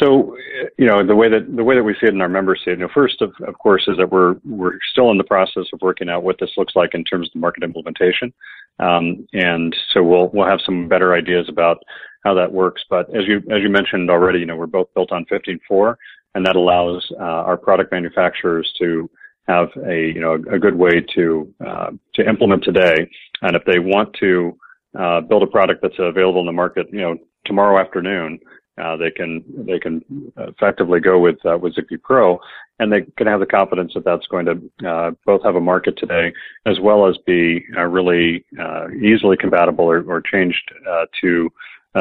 So, 0.00 0.36
you 0.78 0.86
know, 0.86 1.06
the 1.06 1.16
way 1.16 1.28
that 1.28 1.54
the 1.54 1.64
way 1.64 1.74
that 1.74 1.84
we 1.84 1.94
see 1.94 2.06
it 2.06 2.14
in 2.14 2.20
our 2.20 2.28
members 2.28 2.60
see 2.64 2.72
it, 2.72 2.78
you 2.78 2.84
know, 2.84 2.90
first 2.92 3.22
of, 3.22 3.32
of 3.46 3.58
course 3.58 3.84
is 3.88 3.96
that 3.98 4.10
we're 4.10 4.36
we're 4.44 4.78
still 4.90 5.10
in 5.10 5.18
the 5.18 5.24
process 5.24 5.64
of 5.72 5.80
working 5.80 6.08
out 6.08 6.22
what 6.22 6.36
this 6.38 6.50
looks 6.56 6.74
like 6.76 6.90
in 6.94 7.04
terms 7.04 7.28
of 7.28 7.32
the 7.34 7.38
market 7.38 7.64
implementation, 7.64 8.32
um, 8.78 9.26
and 9.32 9.74
so 9.92 10.02
we'll 10.02 10.28
we'll 10.32 10.48
have 10.48 10.60
some 10.64 10.88
better 10.88 11.14
ideas 11.14 11.46
about 11.48 11.78
how 12.24 12.34
that 12.34 12.52
works. 12.52 12.82
But 12.90 13.08
as 13.16 13.26
you 13.26 13.38
as 13.54 13.62
you 13.62 13.70
mentioned 13.70 14.10
already, 14.10 14.40
you 14.40 14.46
know, 14.46 14.56
we're 14.56 14.66
both 14.66 14.92
built 14.94 15.12
on 15.12 15.24
15.4, 15.26 15.94
and 16.36 16.44
that 16.44 16.54
allows 16.54 17.02
uh, 17.18 17.48
our 17.48 17.56
product 17.56 17.90
manufacturers 17.90 18.70
to 18.78 19.10
have 19.48 19.68
a 19.86 20.12
you 20.14 20.20
know 20.20 20.34
a, 20.34 20.58
good 20.58 20.74
way 20.74 21.00
to 21.14 21.52
uh, 21.66 21.90
to 22.14 22.28
implement 22.28 22.62
today. 22.62 23.08
And 23.42 23.56
if 23.56 23.64
they 23.64 23.78
want 23.78 24.14
to 24.20 24.56
uh, 24.98 25.22
build 25.22 25.42
a 25.42 25.46
product 25.46 25.80
that's 25.80 25.98
available 25.98 26.40
in 26.40 26.46
the 26.46 26.52
market, 26.52 26.88
you 26.92 27.00
know, 27.00 27.16
tomorrow 27.46 27.80
afternoon, 27.80 28.38
uh, 28.76 28.96
they 28.96 29.10
can 29.10 29.42
they 29.66 29.78
can 29.78 30.04
effectively 30.36 31.00
go 31.00 31.18
with 31.18 31.38
uh, 31.46 31.56
with 31.56 31.74
Zigbee 31.74 32.02
Pro, 32.02 32.38
and 32.80 32.92
they 32.92 33.06
can 33.16 33.26
have 33.26 33.40
the 33.40 33.46
confidence 33.46 33.92
that 33.94 34.04
that's 34.04 34.26
going 34.26 34.44
to 34.44 34.86
uh, 34.86 35.12
both 35.24 35.42
have 35.42 35.56
a 35.56 35.60
market 35.60 35.96
today 35.96 36.34
as 36.66 36.78
well 36.80 37.08
as 37.08 37.16
be 37.26 37.64
uh, 37.78 37.84
really 37.84 38.44
uh, 38.60 38.88
easily 38.90 39.38
compatible 39.38 39.86
or, 39.86 40.02
or 40.02 40.20
changed 40.20 40.70
uh, 40.88 41.06
to 41.22 41.50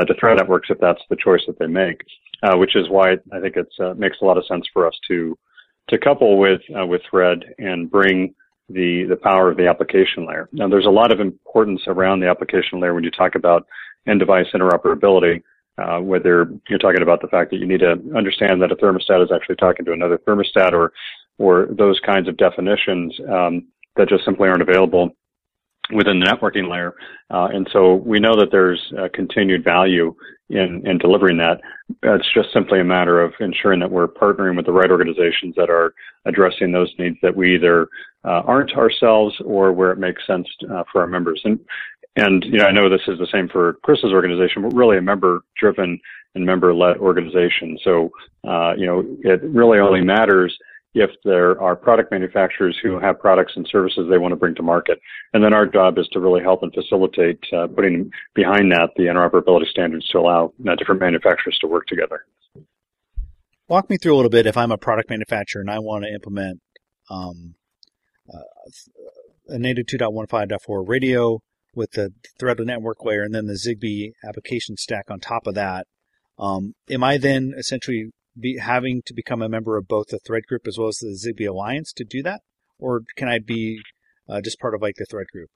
to 0.06 0.14
thread 0.20 0.36
networks 0.36 0.70
if 0.70 0.78
that's 0.82 1.00
the 1.10 1.16
choice 1.16 1.40
that 1.48 1.58
they 1.58 1.68
make. 1.68 2.02
Which 2.56 2.76
is 2.76 2.90
why 2.90 3.14
I 3.32 3.40
think 3.40 3.56
it 3.58 3.68
makes 3.98 4.18
a 4.22 4.26
lot 4.26 4.38
of 4.38 4.46
sense 4.46 4.66
for 4.74 4.88
us 4.88 4.98
to 5.08 5.38
to 5.90 6.00
couple 6.00 6.38
with 6.38 6.62
with 6.70 7.02
Thread 7.10 7.44
and 7.58 7.90
bring 7.90 8.34
the 8.70 9.06
the 9.10 9.16
power 9.16 9.50
of 9.50 9.58
the 9.58 9.68
application 9.68 10.28
layer. 10.28 10.50
Now, 10.52 10.68
there's 10.68 10.88
a 10.88 10.90
lot 10.90 11.12
of 11.12 11.20
importance 11.20 11.82
around 11.88 12.20
the 12.20 12.30
application 12.30 12.80
layer 12.80 12.94
when 12.94 13.04
you 13.04 13.12
talk 13.12 13.36
about 13.36 13.68
end 14.08 14.20
device 14.20 14.48
interoperability 14.54 15.42
uh, 15.78 16.00
whether 16.00 16.50
you're 16.70 16.80
talking 16.80 17.02
about 17.02 17.22
the 17.22 17.28
fact 17.28 17.52
that 17.52 17.58
you 17.58 17.66
need 17.66 17.82
to 17.82 17.96
understand 18.16 18.62
that 18.62 18.72
a 18.72 18.76
thermostat 18.76 19.22
is 19.22 19.32
actually 19.34 19.58
talking 19.58 19.86
to 19.86 19.92
another 19.92 20.18
thermostat 20.20 20.72
or 20.72 20.94
or 21.38 21.68
those 21.70 22.00
kinds 22.00 22.30
of 22.30 22.38
definitions 22.38 23.14
um, 23.30 23.68
that 23.98 24.08
just 24.08 24.24
simply 24.24 24.48
aren't 24.48 24.62
available 24.62 25.10
within 25.94 26.20
the 26.20 26.26
networking 26.26 26.70
layer. 26.70 26.96
Uh, 27.30 27.48
and 27.54 27.68
so 27.72 27.96
we 27.96 28.20
know 28.20 28.36
that 28.36 28.52
there's 28.52 28.82
a 28.98 29.10
continued 29.10 29.64
value 29.64 30.16
in, 30.50 30.82
in 30.86 30.98
delivering 30.98 31.38
that. 31.38 31.60
It's 32.04 32.34
just 32.34 32.52
simply 32.54 32.80
a 32.80 32.84
matter 32.84 33.22
of 33.22 33.34
ensuring 33.40 33.80
that 33.80 33.92
we're 33.92 34.08
partnering 34.08 34.56
with 34.56 34.66
the 34.66 34.72
right 34.72 34.90
organizations 34.90 35.56
that 35.56 35.70
are 35.70 35.94
addressing 36.26 36.72
those 36.72 36.94
needs 36.98 37.18
that 37.22 37.36
we 37.36 37.56
either 37.56 37.88
uh, 38.24 38.42
aren't 38.46 38.74
ourselves 38.74 39.36
or 39.46 39.72
where 39.72 39.92
it 39.92 40.00
makes 40.00 40.26
sense 40.26 40.48
uh, 40.72 40.84
for 40.92 41.02
our 41.02 41.08
members. 41.08 41.42
And 41.46 41.60
and 42.18 42.46
you 42.46 42.60
know, 42.60 42.66
I 42.66 42.72
know 42.72 42.90
this 42.90 43.08
is 43.08 43.20
the 43.20 43.28
same 43.32 43.50
for 43.50 43.74
Chris's 43.84 44.14
organization, 44.14 44.62
but 44.62 44.74
really 44.74 44.98
a 44.98 45.02
member-driven 45.02 46.00
and 46.34 46.46
member-led 46.46 46.98
organization. 46.98 47.78
So 47.84 48.10
uh, 48.48 48.74
you 48.78 48.86
know, 48.86 49.06
it 49.24 49.44
really 49.44 49.80
only 49.80 50.02
matters 50.02 50.58
if 50.96 51.12
there 51.26 51.62
are 51.62 51.76
product 51.76 52.10
manufacturers 52.10 52.80
who 52.82 52.98
have 52.98 53.20
products 53.20 53.52
and 53.58 53.68
services 53.70 54.08
they 54.10 54.18
want 54.18 54.32
to 54.32 54.38
bring 54.38 54.56
to 54.56 54.64
market. 54.64 54.98
And 55.34 55.44
then 55.44 55.54
our 55.54 55.66
job 55.66 55.98
is 55.98 56.08
to 56.14 56.22
really 56.22 56.42
help 56.42 56.64
and 56.64 56.74
facilitate 56.74 57.40
uh, 57.52 57.68
putting 57.68 58.10
behind 58.34 58.72
that 58.72 58.92
the 58.96 59.04
interoperability 59.04 59.68
standards 59.68 60.08
to 60.08 60.20
allow 60.20 60.54
uh, 60.66 60.76
different 60.76 61.02
manufacturers 61.02 61.58
to 61.60 61.68
work 61.68 61.86
together. 61.88 62.26
Walk 63.68 63.90
me 63.90 63.98
through 63.98 64.16
a 64.16 64.18
little 64.18 64.30
bit 64.30 64.46
if 64.46 64.56
I'm 64.56 64.72
a 64.72 64.78
product 64.78 65.10
manufacturer 65.10 65.60
and 65.60 65.70
I 65.70 65.80
want 65.80 66.06
to 66.06 66.14
implement 66.14 66.62
um, 67.10 67.56
uh, 68.34 68.70
a 69.50 69.60
native 69.60 69.88
2.15.4 69.88 70.88
radio 70.88 71.42
with 71.76 71.92
the 71.92 72.14
threaded 72.40 72.68
network 72.68 73.04
layer 73.04 73.24
and 73.24 73.36
then 73.36 73.48
the 73.48 73.60
Zigbee 73.60 74.14
application 74.26 74.78
stack 74.78 75.12
on 75.12 75.20
top 75.20 75.46
of 75.46 75.56
that. 75.56 75.88
Um, 76.40 76.74
am 76.90 77.04
I 77.04 77.18
then 77.18 77.54
essentially 77.58 78.12
be 78.40 78.58
having 78.58 79.02
to 79.06 79.14
become 79.14 79.42
a 79.42 79.50
member 79.50 79.78
of 79.78 79.88
both 79.88 80.08
the 80.08 80.20
Thread 80.20 80.44
group 80.48 80.68
as 80.68 80.78
well 80.78 80.88
as 80.88 80.98
the 80.98 81.08
Zigbee 81.08 81.50
Alliance 81.50 81.94
to 81.94 82.04
do 82.04 82.22
that, 82.24 82.42
or 82.80 83.04
can 83.16 83.28
I 83.28 83.40
be 83.40 83.80
uh, 84.30 84.42
just 84.42 84.60
part 84.60 84.76
of 84.76 84.82
like 84.82 84.96
the 84.96 85.06
Thread 85.06 85.28
group? 85.32 85.50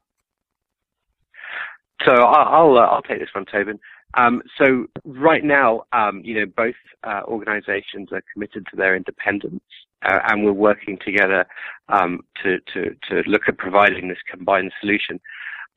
So 2.05 2.12
I'll 2.13 2.69
I'll, 2.69 2.77
uh, 2.77 2.88
I'll 2.88 3.01
take 3.01 3.19
this 3.19 3.29
one, 3.33 3.45
Tobin. 3.51 3.79
Um, 4.15 4.41
so 4.57 4.86
right 5.03 5.43
now, 5.43 5.83
um, 5.93 6.21
you 6.24 6.39
know, 6.39 6.45
both 6.55 6.75
uh, 7.03 7.21
organisations 7.25 8.09
are 8.12 8.24
committed 8.33 8.65
to 8.71 8.75
their 8.75 8.95
independence, 8.95 9.62
uh, 10.03 10.19
and 10.27 10.43
we're 10.43 10.53
working 10.53 10.98
together 11.05 11.45
um, 11.89 12.21
to, 12.43 12.57
to 12.74 12.95
to 13.09 13.29
look 13.29 13.43
at 13.48 13.57
providing 13.57 14.07
this 14.07 14.17
combined 14.29 14.71
solution. 14.79 15.19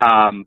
Um, 0.00 0.46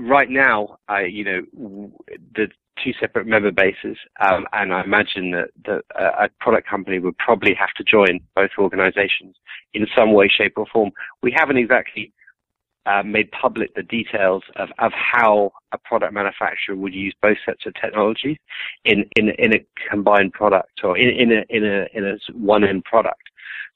right 0.00 0.30
now, 0.30 0.78
uh, 0.90 1.00
you 1.00 1.24
know, 1.24 1.92
the 2.34 2.48
two 2.82 2.92
separate 2.98 3.26
member 3.26 3.50
bases, 3.50 3.96
um, 4.20 4.46
and 4.52 4.72
I 4.72 4.82
imagine 4.82 5.32
that, 5.32 5.50
that 5.66 5.82
a 5.94 6.28
product 6.40 6.68
company 6.68 6.98
would 6.98 7.16
probably 7.18 7.54
have 7.54 7.70
to 7.76 7.84
join 7.84 8.20
both 8.34 8.50
organizations 8.58 9.36
in 9.74 9.86
some 9.96 10.12
way, 10.12 10.28
shape, 10.28 10.54
or 10.56 10.66
form. 10.72 10.90
We 11.22 11.34
haven't 11.36 11.58
exactly 11.58 12.12
uh, 12.86 13.02
made 13.02 13.30
public 13.32 13.74
the 13.74 13.82
details 13.82 14.42
of, 14.56 14.70
of 14.78 14.92
how 14.92 15.52
a 15.72 15.78
product 15.78 16.14
manufacturer 16.14 16.74
would 16.74 16.94
use 16.94 17.14
both 17.20 17.36
sets 17.44 17.66
of 17.66 17.74
technologies 17.74 18.38
in, 18.84 19.04
in, 19.16 19.30
in 19.38 19.54
a 19.54 19.66
combined 19.90 20.32
product 20.32 20.80
or 20.82 20.96
in, 20.96 21.08
in 21.08 21.32
a, 21.32 21.44
in 21.50 21.64
a, 21.64 21.86
in 21.94 22.04
a 22.06 22.16
one 22.32 22.64
end 22.64 22.84
product. 22.84 23.22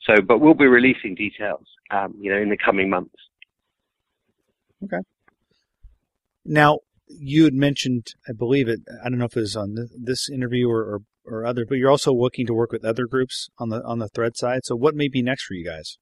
So, 0.06 0.14
but 0.26 0.38
we'll 0.38 0.54
be 0.54 0.66
releasing 0.66 1.14
details, 1.14 1.66
um, 1.90 2.14
you 2.18 2.32
know, 2.32 2.40
in 2.40 2.48
the 2.48 2.56
coming 2.56 2.88
months. 2.88 3.14
Okay. 4.84 4.98
Now, 6.44 6.80
you 7.08 7.44
had 7.44 7.54
mentioned, 7.54 8.08
I 8.28 8.32
believe 8.32 8.68
it, 8.68 8.80
I 9.04 9.08
don't 9.08 9.18
know 9.18 9.26
if 9.26 9.36
it 9.36 9.40
was 9.40 9.56
on 9.56 9.76
this 9.96 10.28
interview 10.28 10.68
or, 10.68 10.82
or, 10.82 11.00
or 11.24 11.46
other, 11.46 11.64
but 11.66 11.76
you're 11.76 11.90
also 11.90 12.12
looking 12.12 12.46
to 12.46 12.54
work 12.54 12.72
with 12.72 12.84
other 12.84 13.06
groups 13.06 13.48
on 13.58 13.68
the 13.68 13.82
on 13.84 13.98
the 13.98 14.08
thread 14.08 14.36
side. 14.36 14.60
So, 14.64 14.74
what 14.76 14.94
may 14.94 15.08
be 15.08 15.22
next 15.22 15.44
for 15.44 15.54
you 15.54 15.64
guys? 15.64 15.98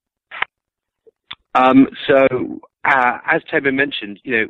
Um, 1.54 1.87
so, 2.06 2.61
uh, 2.84 3.18
as 3.30 3.42
Toby 3.50 3.70
mentioned, 3.70 4.20
you 4.25 4.32
know, 4.37 4.46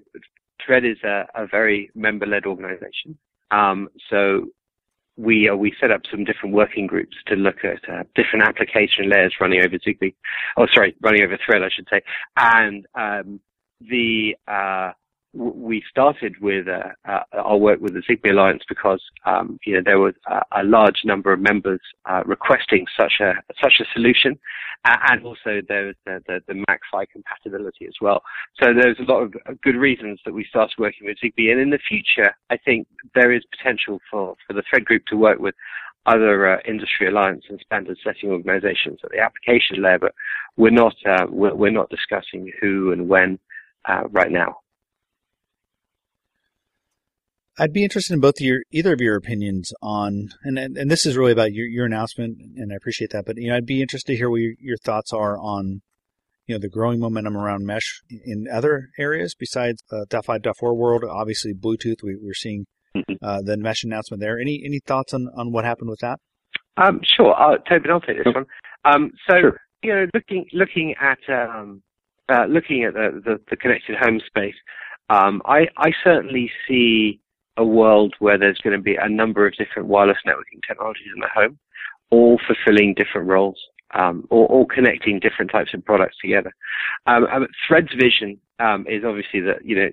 Thread 0.64 0.84
is 0.84 0.99
a, 1.02 1.26
a 1.34 1.46
very 1.46 1.90
member-led 1.94 2.46
organization. 2.46 3.18
Um, 3.50 3.88
so 4.08 4.46
we 5.16 5.49
uh, 5.49 5.56
we 5.56 5.75
set 5.80 5.90
up 5.90 6.02
some 6.11 6.25
different 6.25 6.54
working 6.54 6.87
groups 6.87 7.16
to 7.26 7.34
look 7.34 7.64
at 7.64 7.80
uh, 7.92 8.04
different 8.14 8.46
application 8.46 9.11
layers 9.11 9.34
running 9.40 9.61
over 9.61 9.76
Zigbee. 9.76 10.14
Oh, 10.56 10.66
sorry, 10.72 10.94
running 11.02 11.22
over 11.22 11.38
Thread, 11.44 11.62
I 11.62 11.68
should 11.75 11.88
say. 11.90 12.02
And 12.37 12.87
um, 12.94 13.40
the 13.80 14.37
uh, 14.49 14.92
we 15.34 15.82
started 15.88 16.34
with 16.40 16.68
uh, 16.68 16.88
uh, 17.08 17.20
our 17.32 17.56
work 17.56 17.80
with 17.80 17.94
the 17.94 18.02
Zigbee 18.02 18.32
Alliance 18.32 18.62
because 18.68 19.02
um, 19.24 19.58
you 19.64 19.74
know 19.74 19.82
there 19.84 19.98
was 19.98 20.14
a, 20.26 20.60
a, 20.60 20.62
large 20.62 21.00
number 21.04 21.32
of 21.32 21.40
members 21.40 21.80
uh, 22.08 22.22
requesting 22.26 22.84
such 22.98 23.14
a 23.20 23.32
such 23.62 23.74
a 23.80 23.84
solution, 23.94 24.38
and 24.84 25.24
also 25.24 25.62
there 25.68 25.86
was 25.86 25.96
the, 26.04 26.20
the, 26.26 26.40
the 26.48 27.06
compatibility 27.12 27.86
as 27.86 27.94
well. 28.00 28.22
So 28.62 28.72
there's 28.74 28.98
a 28.98 29.10
lot 29.10 29.22
of 29.22 29.32
good 29.62 29.76
reasons 29.76 30.20
that 30.26 30.34
we 30.34 30.44
started 30.44 30.74
working 30.78 31.06
with 31.06 31.16
Zigbee, 31.22 31.50
and 31.50 31.60
in 31.60 31.70
the 31.70 31.78
future, 31.88 32.34
I 32.50 32.58
think 32.58 32.86
there 33.14 33.32
is 33.32 33.42
potential 33.56 34.00
for 34.10 34.36
for 34.46 34.52
the 34.52 34.62
Thread 34.68 34.84
group 34.84 35.04
to 35.06 35.16
work 35.16 35.38
with 35.38 35.54
other 36.06 36.56
uh, 36.56 36.58
industry 36.66 37.08
alliance 37.08 37.44
and 37.48 37.60
standard 37.64 37.96
setting 38.04 38.30
organizations 38.30 38.98
at 39.04 39.10
the 39.12 39.20
application 39.20 39.82
layer, 39.82 39.98
but 39.98 40.14
we're 40.56 40.70
not 40.70 40.94
uh, 41.06 41.26
we're, 41.28 41.54
we're, 41.54 41.70
not 41.70 41.88
discussing 41.90 42.50
who 42.60 42.92
and 42.92 43.08
when 43.08 43.38
uh, 43.88 44.02
right 44.10 44.30
now. 44.30 44.56
I'd 47.59 47.73
be 47.73 47.85
interested 47.85 48.14
in 48.14 48.21
both 48.21 48.40
your 48.40 48.62
either 48.71 48.94
of 48.94 49.00
your 49.00 49.16
opinions 49.16 49.73
on, 49.82 50.30
and 50.42 50.59
and, 50.59 50.90
this 50.90 51.04
is 51.04 51.16
really 51.16 51.32
about 51.32 51.52
your, 51.52 51.66
your 51.66 51.85
announcement, 51.85 52.38
and 52.56 52.73
I 52.73 52.76
appreciate 52.76 53.11
that. 53.11 53.25
But 53.26 53.37
you 53.37 53.50
know, 53.50 53.56
I'd 53.56 53.66
be 53.66 53.82
interested 53.82 54.12
to 54.12 54.16
hear 54.16 54.30
what 54.30 54.40
your, 54.40 54.54
your 54.59 54.76
thoughts 54.78 55.12
are 55.12 55.38
on, 55.38 55.82
you 56.47 56.54
know, 56.54 56.59
the 56.59 56.71
growing 56.71 56.99
momentum 56.99 57.37
around 57.37 57.66
mesh 57.66 58.00
in 58.09 58.47
other 58.50 58.88
areas 58.99 59.35
besides 59.38 59.82
uh, 59.92 60.06
.5.4 60.09 60.76
world. 60.76 61.04
Obviously, 61.04 61.52
Bluetooth. 61.52 62.02
We, 62.02 62.16
we're 62.21 62.32
seeing 62.32 62.64
mm-hmm. 62.97 63.14
uh, 63.23 63.42
the 63.42 63.59
mesh 63.59 63.85
announcement 63.85 64.23
there. 64.23 64.38
Any 64.38 64.62
any 64.64 64.80
thoughts 64.87 65.12
on, 65.12 65.28
on 65.37 65.52
what 65.52 65.64
happened 65.64 65.90
with 65.90 66.00
that? 66.00 66.21
Um, 66.78 67.00
sure, 67.04 67.35
uh, 67.38 67.59
Toby, 67.68 67.90
I'll 67.90 68.00
take 68.00 68.16
this 68.16 68.35
one. 68.35 68.47
Um, 68.87 69.11
so 69.28 69.37
sure. 69.38 69.61
you 69.82 69.94
know, 69.94 70.06
looking 70.14 70.47
looking 70.54 70.94
at 70.99 71.18
um, 71.28 71.82
uh, 72.30 72.47
looking 72.47 72.85
at 72.85 72.94
the, 72.94 73.21
the, 73.23 73.40
the 73.50 73.56
connected 73.56 73.97
home 74.00 74.21
space, 74.26 74.54
um, 75.11 75.42
I 75.44 75.66
I 75.76 75.90
certainly 76.02 76.50
see 76.66 77.21
a 77.56 77.64
world 77.64 78.14
where 78.18 78.38
there's 78.38 78.59
going 78.59 78.76
to 78.76 78.82
be 78.82 78.97
a 78.97 79.09
number 79.09 79.47
of 79.47 79.54
different 79.56 79.88
wireless 79.88 80.18
networking 80.26 80.61
technologies 80.66 81.09
in 81.14 81.21
the 81.21 81.28
home, 81.35 81.59
all 82.11 82.38
fulfilling 82.47 82.94
different 82.94 83.28
roles, 83.28 83.61
um, 83.94 84.26
or, 84.30 84.47
or, 84.49 84.66
connecting 84.66 85.21
different 85.21 85.50
types 85.50 85.75
of 85.75 85.85
products 85.85 86.16
together. 86.21 86.52
Um, 87.06 87.26
um, 87.26 87.47
Thread's 87.68 87.92
vision 87.92 88.38
um, 88.59 88.87
is 88.88 89.04
obviously 89.04 89.40
that 89.40 89.64
you 89.64 89.76
know 89.76 89.90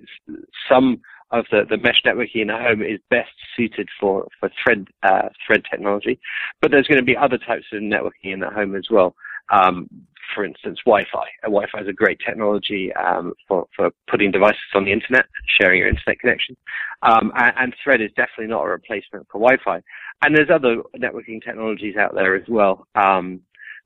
some 0.70 1.02
of 1.32 1.44
the, 1.50 1.64
the 1.68 1.76
mesh 1.76 2.02
networking 2.04 2.42
in 2.42 2.48
the 2.48 2.56
home 2.56 2.82
is 2.82 2.98
best 3.10 3.30
suited 3.56 3.88
for 4.00 4.26
for 4.38 4.50
Thread 4.62 4.86
uh, 5.02 5.28
Thread 5.46 5.62
technology, 5.70 6.18
but 6.62 6.70
there's 6.70 6.86
going 6.86 6.98
to 6.98 7.04
be 7.04 7.16
other 7.16 7.38
types 7.38 7.66
of 7.72 7.82
networking 7.82 8.32
in 8.32 8.40
the 8.40 8.50
home 8.50 8.74
as 8.74 8.86
well. 8.90 9.14
Um, 9.52 9.88
for 10.34 10.44
instance, 10.44 10.78
Wi-Fi. 10.84 11.26
Wi-Fi 11.42 11.80
is 11.80 11.88
a 11.88 11.92
great 11.92 12.18
technology 12.24 12.92
um, 12.94 13.32
for, 13.46 13.66
for 13.76 13.90
putting 14.08 14.30
devices 14.30 14.60
on 14.74 14.84
the 14.84 14.92
internet, 14.92 15.26
sharing 15.60 15.78
your 15.78 15.88
internet 15.88 16.18
connection. 16.18 16.56
Um, 17.02 17.32
and, 17.36 17.52
and, 17.58 17.74
Thread 17.82 18.00
is 18.00 18.10
definitely 18.16 18.48
not 18.48 18.64
a 18.64 18.68
replacement 18.68 19.26
for 19.30 19.40
Wi-Fi. 19.40 19.82
And 20.22 20.36
there's 20.36 20.50
other 20.50 20.82
networking 20.96 21.42
technologies 21.42 21.96
out 21.96 22.14
there 22.14 22.34
as 22.36 22.46
well 22.48 22.86
um, 22.94 23.40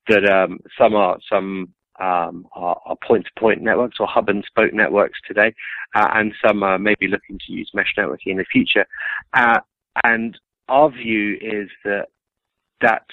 that 0.08 0.28
um, 0.30 0.58
some 0.78 0.94
are 0.94 1.18
some 1.30 1.72
um, 2.00 2.46
are, 2.52 2.80
are, 2.84 2.96
point-to-point 3.06 3.62
networks 3.62 3.98
or 4.00 4.08
hub 4.08 4.28
and 4.28 4.44
spoke 4.44 4.72
networks 4.72 5.18
today, 5.28 5.54
uh, 5.94 6.08
and 6.14 6.34
some 6.44 6.64
are 6.64 6.76
maybe 6.76 7.06
looking 7.06 7.38
to 7.46 7.52
use 7.52 7.70
mesh 7.72 7.94
networking 7.96 8.32
in 8.32 8.36
the 8.38 8.44
future. 8.50 8.84
Uh, 9.32 9.60
and 10.02 10.36
our 10.68 10.90
view 10.90 11.38
is 11.40 11.70
that 11.84 12.06
that's 12.80 13.04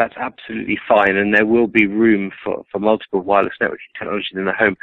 that's 0.00 0.16
absolutely 0.16 0.78
fine, 0.88 1.16
and 1.16 1.34
there 1.34 1.44
will 1.44 1.66
be 1.66 1.86
room 1.86 2.32
for, 2.42 2.64
for 2.72 2.78
multiple 2.78 3.20
wireless 3.20 3.52
networking 3.60 3.92
technologies 3.98 4.32
in 4.34 4.46
the 4.46 4.52
home, 4.52 4.76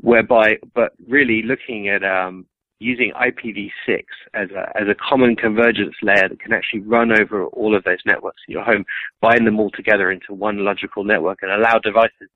whereby, 0.00 0.56
but 0.74 0.92
really 1.06 1.42
looking 1.42 1.88
at 1.88 2.02
um, 2.02 2.46
using 2.80 3.12
IPv6 3.12 4.02
as 4.34 4.50
a, 4.50 4.76
as 4.76 4.88
a 4.88 4.94
common 4.96 5.36
convergence 5.36 5.94
layer 6.02 6.28
that 6.28 6.40
can 6.40 6.52
actually 6.52 6.80
run 6.80 7.12
over 7.12 7.46
all 7.46 7.76
of 7.76 7.84
those 7.84 7.98
networks 8.04 8.42
in 8.48 8.52
your 8.52 8.64
home, 8.64 8.84
bind 9.20 9.46
them 9.46 9.60
all 9.60 9.70
together 9.70 10.10
into 10.10 10.34
one 10.34 10.64
logical 10.64 11.04
network 11.04 11.38
and 11.42 11.52
allow 11.52 11.78
devices 11.78 12.28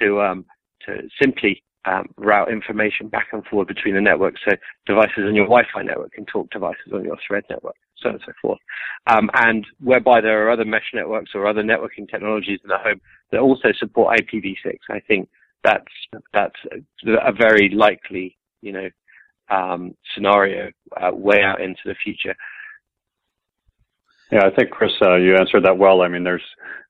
to, 0.00 0.22
um, 0.22 0.46
to 0.86 1.02
simply 1.20 1.62
um, 1.84 2.06
route 2.16 2.50
information 2.50 3.08
back 3.08 3.28
and 3.32 3.44
forward 3.44 3.68
between 3.68 3.94
the 3.94 4.00
networks. 4.00 4.40
So 4.48 4.56
devices 4.86 5.24
on 5.26 5.34
your 5.34 5.44
Wi-Fi 5.44 5.82
network 5.82 6.12
can 6.12 6.24
talk 6.24 6.50
devices 6.50 6.92
on 6.94 7.04
your 7.04 7.18
Thread 7.26 7.44
network, 7.50 7.76
so 7.98 8.08
on 8.08 8.14
and 8.16 8.24
so 8.26 8.32
forth. 8.40 8.58
Um, 9.06 9.30
and 9.34 9.66
whereby 9.80 10.20
there 10.20 10.46
are 10.46 10.50
other 10.50 10.64
mesh 10.64 10.90
networks 10.94 11.32
or 11.34 11.46
other 11.46 11.62
networking 11.62 12.08
technologies 12.10 12.60
in 12.62 12.68
the 12.68 12.78
home 12.78 13.00
that 13.30 13.40
also 13.40 13.68
support 13.78 14.18
IPv6, 14.18 14.76
I 14.90 15.00
think 15.00 15.28
that's 15.62 15.84
that's 16.32 16.56
a 17.06 17.32
very 17.32 17.70
likely, 17.70 18.36
you 18.60 18.72
know, 18.72 18.88
um, 19.50 19.94
scenario 20.14 20.70
uh, 21.00 21.10
way 21.12 21.42
out 21.42 21.60
into 21.60 21.80
the 21.86 21.94
future. 22.02 22.34
Yeah, 24.30 24.46
I 24.46 24.50
think 24.54 24.70
Chris, 24.70 24.92
uh, 25.02 25.16
you 25.16 25.36
answered 25.36 25.64
that 25.64 25.78
well. 25.78 26.02
I 26.02 26.08
mean, 26.08 26.24
there's, 26.24 26.42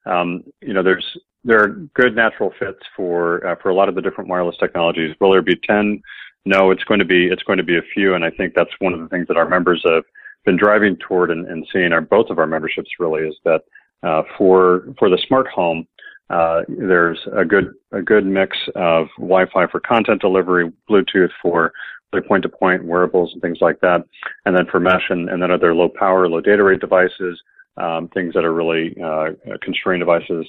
um, 0.07 0.45
you 0.61 0.73
know, 0.73 0.83
there's 0.83 1.05
there 1.45 1.63
are 1.63 1.69
good 1.95 2.17
natural 2.17 2.53
fits 2.59 2.81
for 2.97 3.47
uh, 3.47 3.55
for 3.63 3.71
a 3.71 3.75
lot 3.75 3.89
of 3.89 3.95
the 3.95 4.03
different 4.03 4.31
wireless 4.31 4.57
technologies. 4.59 5.15
Will 5.21 5.33
there 5.33 5.43
be 5.43 5.57
ten? 5.69 6.03
No, 6.47 6.71
it's 6.71 6.85
going 6.85 7.01
to 7.01 7.07
be 7.07 7.27
it's 7.27 7.43
going 7.43 7.59
to 7.59 7.65
be 7.65 7.77
a 7.77 7.83
few, 7.95 8.15
and 8.15 8.25
I 8.25 8.31
think 8.31 8.55
that's 8.55 8.71
one 8.79 8.93
of 8.93 9.01
the 9.01 9.09
things 9.09 9.29
that 9.29 9.37
our 9.37 9.49
members 9.49 9.83
have 9.85 10.05
been 10.45 10.57
driving 10.57 10.97
toward 10.97 11.31
and, 11.31 11.47
and 11.47 11.67
seeing. 11.73 11.93
Our 11.93 12.01
both 12.01 12.31
of 12.31 12.39
our 12.39 12.47
memberships 12.47 12.91
really 12.99 13.23
is 13.23 13.35
that 13.45 13.63
uh, 14.03 14.23
for 14.37 14.95
for 14.99 15.09
the 15.09 15.19
smart 15.27 15.49
home, 15.49 15.87
uh, 16.31 16.63
there's 16.69 17.19
a 17.37 17.45
good 17.45 17.75
a 17.93 18.03
good 18.03 18.27
mix 18.27 18.57
of 18.75 19.09
Wi-Fi 19.19 19.67
for 19.69 19.81
content 19.81 20.21
delivery, 20.21 20.73
Bluetooth 20.89 21.31
for 21.43 21.73
point-to-point 22.29 22.85
wearables 22.85 23.33
and 23.33 23.43
things 23.43 23.59
like 23.61 23.81
that, 23.81 24.05
and 24.47 24.57
then 24.57 24.67
for 24.71 24.81
mesh 24.81 25.11
and, 25.11 25.29
and 25.29 25.43
then 25.43 25.51
other 25.51 25.75
low 25.75 25.89
power, 25.89 26.29
low 26.29 26.41
data 26.41 26.63
rate 26.63 26.81
devices, 26.81 27.41
um, 27.77 28.09
things 28.09 28.35
that 28.35 28.45
are 28.45 28.55
really 28.55 28.97
uh, 29.03 29.31
constrained 29.63 30.01
devices, 30.01 30.47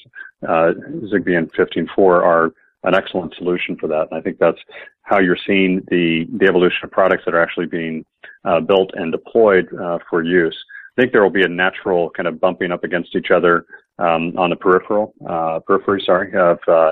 uh, 0.48 0.74
Zigbee 1.12 1.38
and 1.38 1.52
15.4 1.54 1.98
are 1.98 2.52
an 2.84 2.94
excellent 2.94 3.34
solution 3.36 3.76
for 3.78 3.88
that. 3.88 4.08
And 4.12 4.20
I 4.20 4.22
think 4.22 4.38
that's 4.38 4.60
how 5.02 5.20
you're 5.20 5.38
seeing 5.48 5.82
the, 5.90 6.28
the 6.38 6.46
evolution 6.46 6.80
of 6.84 6.92
products 6.92 7.24
that 7.26 7.34
are 7.34 7.42
actually 7.42 7.66
being 7.66 8.06
uh, 8.46 8.60
built 8.60 8.92
and 8.94 9.12
deployed 9.12 9.68
uh, 9.82 10.00
for 10.10 10.24
use. 10.24 10.58
I 10.98 11.02
think 11.02 11.12
there 11.12 11.24
will 11.24 11.30
be 11.30 11.44
a 11.44 11.48
natural 11.48 12.10
kind 12.12 12.28
of 12.28 12.40
bumping 12.40 12.72
up 12.72 12.84
against 12.84 13.16
each 13.16 13.32
other 13.32 13.66
um, 14.00 14.34
on 14.38 14.50
the 14.50 14.56
peripheral 14.56 15.14
uh, 15.28 15.60
periphery, 15.66 16.02
sorry, 16.06 16.32
of 16.36 16.60
uh, 16.68 16.92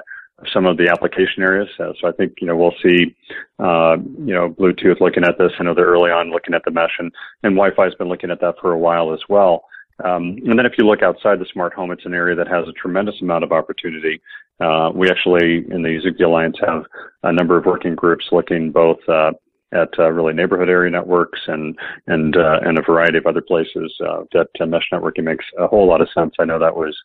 some 0.52 0.66
of 0.66 0.78
the 0.78 0.90
application 0.90 1.42
areas. 1.44 1.70
So 1.78 1.94
I 2.04 2.12
think, 2.12 2.34
you 2.42 2.48
know, 2.48 2.58
we'll 2.58 2.74
see, 2.84 3.16
uh, 3.60 3.98
you 4.18 4.34
know, 4.34 4.50
Bluetooth 4.50 5.00
looking 5.00 5.24
at 5.24 5.38
this. 5.38 5.52
I 5.58 5.64
know 5.64 5.74
they're 5.74 5.86
early 5.86 6.12
on 6.12 6.32
looking 6.32 6.54
at 6.54 6.64
the 6.66 6.72
mesh 6.72 6.96
and, 7.00 7.12
and 7.44 7.56
Wi-Fi 7.56 7.84
has 7.86 7.96
been 7.96 8.10
looking 8.10 8.32
at 8.32 8.42
that 8.42 8.56
for 8.60 8.72
a 8.72 8.78
while 8.78 9.14
as 9.14 9.22
well. 9.30 9.66
Um, 10.04 10.38
and 10.46 10.58
then 10.58 10.66
if 10.66 10.74
you 10.78 10.86
look 10.86 11.04
outside 11.04 11.40
the 11.40 11.46
smart 11.54 11.74
home, 11.74 11.92
it's 11.92 12.06
an 12.06 12.14
area 12.14 12.36
that 12.36 12.48
has 12.48 12.68
a 12.68 12.74
tremendous 12.74 13.22
amount 13.22 13.44
of 13.44 13.52
opportunity. 13.52 14.20
Uh, 14.60 14.92
we 14.94 15.10
actually, 15.10 15.66
in 15.70 15.84
the 15.84 16.00
Zigbee 16.04 16.26
Alliance, 16.26 16.58
have 16.66 16.84
a 17.24 17.32
number 17.32 17.58
of 17.58 17.66
working 17.66 17.96
groups 17.96 18.26
looking 18.32 18.72
both 18.72 18.98
uh, 19.08 19.32
at 19.74 19.90
uh, 20.00 20.10
really 20.12 20.34
neighborhood 20.34 20.70
area 20.70 20.92
networks 20.92 21.40
and 21.48 21.78
and 22.08 22.38
uh, 22.38 22.60
and 22.64 22.78
a 22.78 22.84
variety 22.84 23.18
of 23.18 23.26
other 23.26 23.42
places 23.42 23.94
uh, 24.06 24.24
that 24.34 24.48
uh, 24.60 24.66
mesh 24.66 24.90
networking 24.92 25.24
makes 25.24 25.46
a 25.60 25.68
whole 25.68 25.88
lot 25.88 26.02
of 26.02 26.10
sense. 26.14 26.34
I 26.40 26.46
know 26.46 26.60
that 26.60 26.76
was 26.76 26.98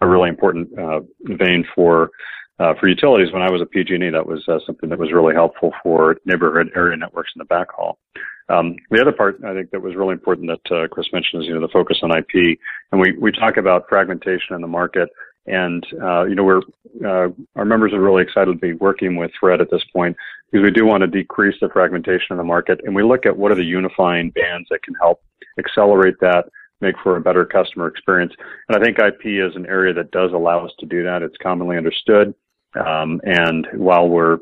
a 0.00 0.06
really 0.06 0.28
important 0.28 0.70
vein 1.38 1.64
for 1.74 2.10
uh, 2.60 2.72
for 2.78 2.86
utilities, 2.86 3.32
when 3.32 3.42
I 3.42 3.50
was 3.50 3.60
at 3.60 3.70
PG&E, 3.72 4.10
that 4.10 4.26
was 4.26 4.46
uh, 4.46 4.60
something 4.64 4.88
that 4.88 4.98
was 4.98 5.12
really 5.12 5.34
helpful 5.34 5.72
for 5.82 6.16
neighborhood 6.24 6.70
area 6.76 6.96
networks 6.96 7.32
in 7.34 7.40
the 7.40 7.46
backhaul. 7.46 7.94
Um, 8.48 8.76
the 8.90 9.00
other 9.00 9.12
part 9.12 9.42
I 9.44 9.54
think 9.54 9.70
that 9.70 9.82
was 9.82 9.96
really 9.96 10.12
important 10.12 10.48
that 10.48 10.76
uh, 10.76 10.86
Chris 10.88 11.06
mentioned 11.12 11.42
is 11.42 11.48
you 11.48 11.54
know 11.54 11.60
the 11.60 11.72
focus 11.72 11.98
on 12.02 12.16
IP, 12.16 12.58
and 12.92 13.00
we 13.00 13.16
we 13.18 13.32
talk 13.32 13.56
about 13.56 13.86
fragmentation 13.88 14.54
in 14.54 14.60
the 14.60 14.68
market, 14.68 15.08
and 15.46 15.84
uh, 16.00 16.24
you 16.24 16.34
know 16.34 16.44
we're 16.44 16.60
uh, 17.04 17.30
our 17.56 17.64
members 17.64 17.94
are 17.94 18.02
really 18.02 18.22
excited 18.22 18.52
to 18.52 18.58
be 18.58 18.74
working 18.74 19.16
with 19.16 19.30
Thread 19.40 19.62
at 19.62 19.70
this 19.70 19.82
point 19.94 20.14
because 20.54 20.64
we 20.64 20.70
do 20.70 20.86
want 20.86 21.00
to 21.00 21.08
decrease 21.08 21.56
the 21.60 21.68
fragmentation 21.68 22.28
in 22.30 22.36
the 22.36 22.44
market, 22.44 22.80
and 22.84 22.94
we 22.94 23.02
look 23.02 23.26
at 23.26 23.36
what 23.36 23.50
are 23.50 23.56
the 23.56 23.64
unifying 23.64 24.30
bands 24.30 24.68
that 24.70 24.84
can 24.84 24.94
help 24.94 25.20
accelerate 25.58 26.14
that 26.20 26.44
make 26.80 26.94
for 27.02 27.16
a 27.16 27.20
better 27.20 27.44
customer 27.44 27.88
experience. 27.88 28.32
And 28.68 28.78
I 28.78 28.84
think 28.84 28.98
IP 29.00 29.26
is 29.26 29.56
an 29.56 29.66
area 29.66 29.92
that 29.94 30.12
does 30.12 30.32
allow 30.32 30.64
us 30.64 30.70
to 30.78 30.86
do 30.86 31.02
that. 31.02 31.22
It's 31.22 31.36
commonly 31.42 31.76
understood. 31.76 32.34
Um, 32.76 33.20
and 33.24 33.66
while 33.74 34.08
we're 34.08 34.38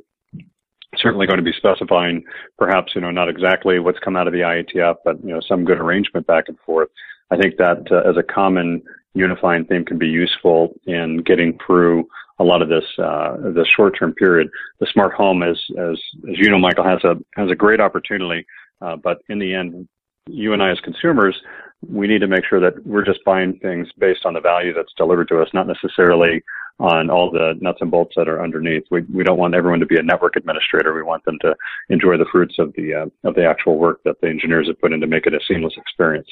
certainly 0.99 1.27
going 1.27 1.39
to 1.39 1.43
be 1.43 1.57
specifying 1.57 2.25
perhaps, 2.59 2.93
you 2.95 3.01
know, 3.01 3.11
not 3.11 3.31
exactly 3.31 3.79
what's 3.79 3.99
come 4.01 4.15
out 4.15 4.27
of 4.27 4.35
the 4.35 4.41
IETF, 4.41 4.97
but, 5.07 5.17
you 5.25 5.33
know, 5.33 5.41
some 5.49 5.65
good 5.65 5.79
arrangement 5.79 6.27
back 6.27 6.45
and 6.49 6.59
forth, 6.67 6.91
I 7.31 7.39
think 7.39 7.57
that 7.57 7.87
uh, 7.91 8.07
as 8.07 8.19
a 8.19 8.23
common 8.23 8.83
unifying 9.15 9.65
theme 9.65 9.87
can 9.87 9.97
be 9.97 10.09
useful 10.09 10.75
in 10.85 11.23
getting 11.23 11.59
through 11.67 12.07
a 12.43 12.45
lot 12.45 12.61
of 12.61 12.69
this 12.69 12.85
uh, 12.99 13.37
this 13.55 13.69
short 13.69 13.97
term 13.99 14.13
period. 14.15 14.51
The 14.81 14.87
smart 14.93 15.15
home, 15.15 15.43
as 15.43 15.57
as 15.79 15.99
as 16.29 16.37
you 16.39 16.51
know, 16.51 16.59
Michael 16.59 16.85
has 16.85 17.03
a 17.05 17.15
has 17.37 17.51
a 17.51 17.55
great 17.55 17.81
opportunity, 17.81 18.45
uh, 18.81 18.97
but 18.97 19.19
in 19.29 19.39
the 19.39 19.55
end, 19.55 19.89
you 20.27 20.53
and 20.53 20.63
I 20.63 20.71
as 20.71 20.81
consumers, 20.81 21.41
we 21.89 22.07
need 22.07 22.21
to 22.21 22.27
make 22.27 22.45
sure 22.49 22.61
that 22.61 22.85
we're 22.87 23.05
just 23.05 23.25
buying 23.25 23.59
things 23.61 23.89
based 23.99 24.25
on 24.25 24.35
the 24.35 24.41
value 24.41 24.75
that's 24.75 24.93
delivered 24.97 25.29
to 25.29 25.41
us, 25.41 25.49
not 25.55 25.67
necessarily 25.67 26.43
on 26.79 27.11
all 27.11 27.31
the 27.31 27.55
nuts 27.61 27.79
and 27.81 27.91
bolts 27.91 28.15
that 28.17 28.29
are 28.29 28.43
underneath. 28.43 28.85
We 28.91 29.03
we 29.03 29.25
don't 29.25 29.39
want 29.39 29.55
everyone 29.55 29.81
to 29.81 29.87
be 29.87 29.99
a 29.99 30.03
network 30.03 30.37
administrator. 30.37 30.93
We 30.95 31.03
want 31.03 31.25
them 31.25 31.39
to 31.43 31.55
enjoy 31.91 32.17
the 32.19 32.27
fruits 32.31 32.57
of 32.59 32.73
the 32.75 32.95
uh, 32.95 33.29
of 33.29 33.35
the 33.35 33.45
actual 33.45 33.79
work 33.79 34.01
that 34.05 34.21
the 34.21 34.29
engineers 34.29 34.67
have 34.67 34.81
put 34.81 34.93
in 34.93 35.01
to 35.01 35.07
make 35.07 35.27
it 35.27 35.35
a 35.35 35.41
seamless 35.47 35.75
experience. 35.77 36.29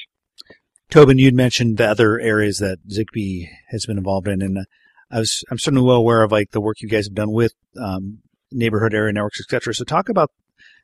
Tobin, 0.89 1.17
you'd 1.17 1.33
mentioned 1.33 1.77
the 1.77 1.87
other 1.87 2.19
areas 2.19 2.57
that 2.57 2.79
Zigbee 2.89 3.47
has 3.69 3.85
been 3.85 3.97
involved 3.97 4.27
in, 4.27 4.41
and 4.41 4.65
I 5.11 5.19
was 5.19 5.43
I'm 5.49 5.57
certainly 5.57 5.85
well 5.85 5.97
aware 5.97 6.23
of 6.23 6.31
like 6.31 6.51
the 6.51 6.61
work 6.61 6.81
you 6.81 6.89
guys 6.89 7.05
have 7.07 7.15
done 7.15 7.31
with 7.31 7.53
um, 7.81 8.19
neighborhood 8.51 8.93
area 8.93 9.13
networks, 9.13 9.39
etc. 9.41 9.73
So 9.73 9.83
talk 9.83 10.09
about 10.09 10.31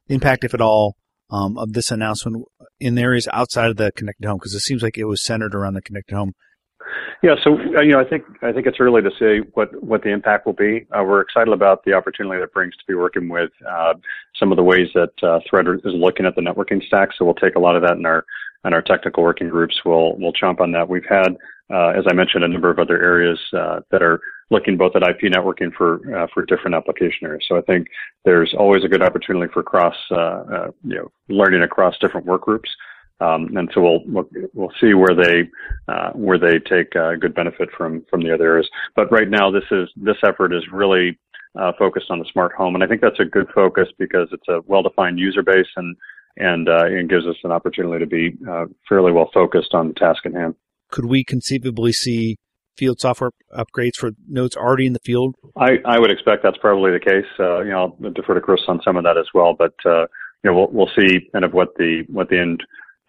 the 0.07 0.15
impact, 0.15 0.43
if 0.43 0.53
at 0.53 0.61
all, 0.61 0.95
um, 1.29 1.57
of 1.57 1.73
this 1.73 1.91
announcement 1.91 2.45
in 2.79 2.97
areas 2.97 3.27
outside 3.33 3.69
of 3.69 3.77
the 3.77 3.91
connected 3.91 4.27
home, 4.27 4.37
because 4.37 4.53
it 4.53 4.61
seems 4.61 4.81
like 4.81 4.97
it 4.97 5.05
was 5.05 5.23
centered 5.23 5.53
around 5.53 5.73
the 5.73 5.81
connected 5.81 6.15
home. 6.15 6.33
Yeah, 7.21 7.35
so 7.43 7.57
uh, 7.57 7.81
you 7.81 7.91
know, 7.93 7.99
I 7.99 8.05
think 8.05 8.23
I 8.41 8.51
think 8.51 8.67
it's 8.67 8.77
early 8.79 9.01
to 9.01 9.11
say 9.19 9.39
what 9.53 9.83
what 9.83 10.03
the 10.03 10.09
impact 10.09 10.45
will 10.45 10.53
be. 10.53 10.85
Uh, 10.91 11.03
we're 11.03 11.21
excited 11.21 11.51
about 11.51 11.83
the 11.83 11.93
opportunity 11.93 12.39
that 12.39 12.53
brings 12.53 12.75
to 12.77 12.83
be 12.87 12.93
working 12.93 13.27
with 13.27 13.51
uh, 13.69 13.95
some 14.39 14.51
of 14.51 14.55
the 14.55 14.63
ways 14.63 14.87
that 14.93 15.11
uh, 15.23 15.39
Thread 15.49 15.67
is 15.67 15.81
looking 15.85 16.25
at 16.25 16.35
the 16.35 16.41
networking 16.41 16.85
stack. 16.85 17.09
So 17.17 17.25
we'll 17.25 17.33
take 17.33 17.55
a 17.55 17.59
lot 17.59 17.75
of 17.75 17.81
that 17.81 17.97
in 17.97 18.05
our 18.05 18.23
and 18.63 18.73
our 18.73 18.81
technical 18.81 19.23
working 19.23 19.49
groups 19.49 19.79
We'll 19.85 20.15
we'll 20.17 20.33
chomp 20.33 20.59
on 20.59 20.71
that. 20.73 20.89
We've 20.89 21.05
had, 21.09 21.37
uh, 21.73 21.89
as 21.89 22.05
I 22.09 22.13
mentioned, 22.13 22.43
a 22.43 22.47
number 22.47 22.69
of 22.69 22.79
other 22.79 23.01
areas 23.03 23.39
uh, 23.53 23.81
that 23.91 24.01
are 24.01 24.21
looking 24.49 24.77
both 24.77 24.95
at 24.95 25.03
IP 25.03 25.31
networking 25.31 25.73
for 25.73 25.99
uh, 26.17 26.27
for 26.33 26.45
different 26.45 26.75
application 26.75 27.27
areas. 27.27 27.43
So 27.47 27.57
I 27.57 27.61
think 27.61 27.87
there's 28.23 28.53
always 28.57 28.83
a 28.85 28.87
good 28.87 29.01
opportunity 29.01 29.51
for 29.51 29.63
cross, 29.63 29.95
uh, 30.11 30.15
uh, 30.15 30.71
you 30.83 30.95
know, 30.95 31.11
learning 31.27 31.63
across 31.63 31.97
different 31.99 32.25
work 32.25 32.41
groups. 32.43 32.69
Um, 33.19 33.57
and 33.57 33.69
so 33.73 33.81
we'll, 33.81 34.27
we'll, 34.53 34.71
see 34.79 34.93
where 34.93 35.15
they 35.15 35.49
uh, 35.87 36.11
where 36.11 36.37
they 36.37 36.59
take 36.59 36.91
good 36.91 37.33
benefit 37.33 37.69
from 37.75 38.05
from 38.09 38.21
the 38.21 38.33
other 38.33 38.45
areas. 38.45 38.69
But 38.95 39.11
right 39.11 39.29
now, 39.29 39.51
this 39.51 39.65
is 39.71 39.89
this 39.97 40.17
effort 40.23 40.53
is 40.53 40.63
really 40.71 41.17
uh, 41.59 41.71
focused 41.79 42.11
on 42.11 42.19
the 42.19 42.29
smart 42.31 42.53
home. 42.53 42.75
And 42.75 42.83
I 42.83 42.87
think 42.87 43.01
that's 43.01 43.19
a 43.19 43.25
good 43.25 43.47
focus 43.53 43.89
because 43.97 44.29
it's 44.31 44.47
a 44.47 44.61
well-defined 44.67 45.19
user 45.19 45.43
base 45.43 45.67
and 45.75 45.97
and 46.39 46.69
uh, 46.69 46.85
it 46.85 47.09
gives 47.09 47.25
us 47.25 47.35
an 47.43 47.51
opportunity 47.51 48.05
to 48.05 48.09
be 48.09 48.37
fairly 48.87 49.11
well 49.11 49.31
focused 49.33 49.73
on 49.73 49.87
the 49.87 49.93
task 49.95 50.25
at 50.27 50.33
hand. 50.33 50.53
Could 50.89 51.05
we 51.05 51.23
conceivably 51.23 51.91
see 51.91 52.37
field 52.77 52.99
software 52.99 53.31
upgrades 53.53 53.95
for 53.97 54.11
nodes 54.27 54.55
already 54.55 54.85
in 54.85 54.93
the 54.93 54.99
field? 54.99 55.35
I, 55.57 55.77
I 55.85 55.99
would 55.99 56.11
expect 56.11 56.43
that's 56.43 56.57
probably 56.57 56.91
the 56.91 56.99
case. 56.99 57.25
Uh, 57.39 57.61
you 57.61 57.71
know, 57.71 57.97
I'll 58.03 58.11
defer 58.11 58.35
to 58.35 58.41
Chris 58.41 58.61
on 58.67 58.79
some 58.83 58.97
of 58.97 59.03
that 59.03 59.17
as 59.17 59.27
well, 59.33 59.55
but 59.57 59.73
uh, 59.85 60.05
you 60.43 60.51
know, 60.51 60.53
we'll, 60.53 60.69
we'll 60.71 60.91
see 60.97 61.29
kind 61.33 61.43
of 61.43 61.53
what 61.53 61.69
the 61.77 62.03
what 62.07 62.29
the 62.29 62.39
end 62.39 62.63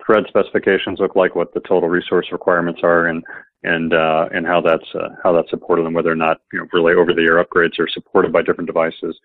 thread 0.04 0.24
specifications 0.28 0.98
look 1.00 1.14
like, 1.14 1.34
what 1.34 1.52
the 1.54 1.60
total 1.60 1.88
resource 1.88 2.26
requirements 2.32 2.80
are, 2.82 3.06
and 3.06 3.22
and 3.62 3.92
uh, 3.92 4.28
and 4.32 4.46
how 4.46 4.60
that's 4.60 4.88
uh, 4.94 5.08
how 5.22 5.32
that's 5.32 5.50
supported, 5.50 5.84
and 5.84 5.94
whether 5.94 6.10
or 6.10 6.16
not 6.16 6.38
you 6.52 6.58
know 6.58 6.66
really 6.72 6.94
over 6.94 7.12
the 7.12 7.22
air 7.22 7.42
upgrades 7.44 7.78
are 7.78 7.88
supported 7.88 8.32
by 8.32 8.42
different 8.42 8.66
devices. 8.66 9.18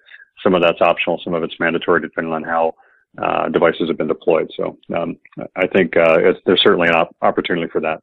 Some 0.43 0.55
of 0.55 0.61
that's 0.61 0.81
optional, 0.81 1.21
some 1.23 1.33
of 1.33 1.43
it's 1.43 1.59
mandatory, 1.59 2.01
depending 2.01 2.33
on 2.33 2.43
how 2.43 2.73
uh, 3.21 3.49
devices 3.49 3.87
have 3.87 3.97
been 3.97 4.07
deployed. 4.07 4.49
So 4.57 4.77
um, 4.95 5.17
I 5.55 5.67
think 5.67 5.95
uh, 5.95 6.17
there's 6.45 6.61
certainly 6.63 6.87
an 6.87 6.95
op- 6.95 7.15
opportunity 7.21 7.67
for 7.71 7.79
that. 7.81 8.01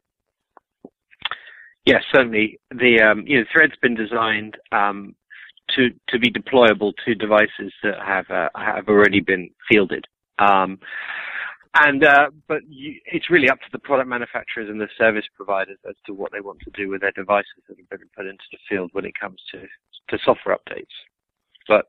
Yes, 1.86 2.02
certainly. 2.14 2.58
The 2.70 3.00
um, 3.00 3.24
you 3.26 3.38
know 3.38 3.44
Thread's 3.52 3.76
been 3.80 3.94
designed 3.94 4.56
um, 4.72 5.14
to 5.76 5.90
to 6.08 6.18
be 6.18 6.30
deployable 6.30 6.92
to 7.04 7.14
devices 7.14 7.72
that 7.82 7.98
have 8.04 8.30
uh, 8.30 8.48
have 8.54 8.88
already 8.88 9.20
been 9.20 9.50
fielded. 9.68 10.04
Um, 10.38 10.78
and 11.74 12.04
uh, 12.04 12.30
but 12.48 12.62
you, 12.68 13.00
it's 13.06 13.30
really 13.30 13.48
up 13.48 13.58
to 13.60 13.68
the 13.72 13.78
product 13.78 14.08
manufacturers 14.08 14.68
and 14.68 14.80
the 14.80 14.88
service 14.98 15.24
providers 15.36 15.78
as 15.88 15.94
to 16.06 16.12
what 16.12 16.32
they 16.32 16.40
want 16.40 16.60
to 16.60 16.70
do 16.70 16.90
with 16.90 17.00
their 17.00 17.12
devices 17.12 17.62
that 17.68 17.78
have 17.78 18.00
been 18.00 18.08
put 18.16 18.26
into 18.26 18.44
the 18.52 18.58
field 18.68 18.90
when 18.92 19.04
it 19.04 19.14
comes 19.18 19.40
to 19.52 19.60
to 19.60 20.22
software 20.24 20.56
updates. 20.56 20.84
But 21.68 21.86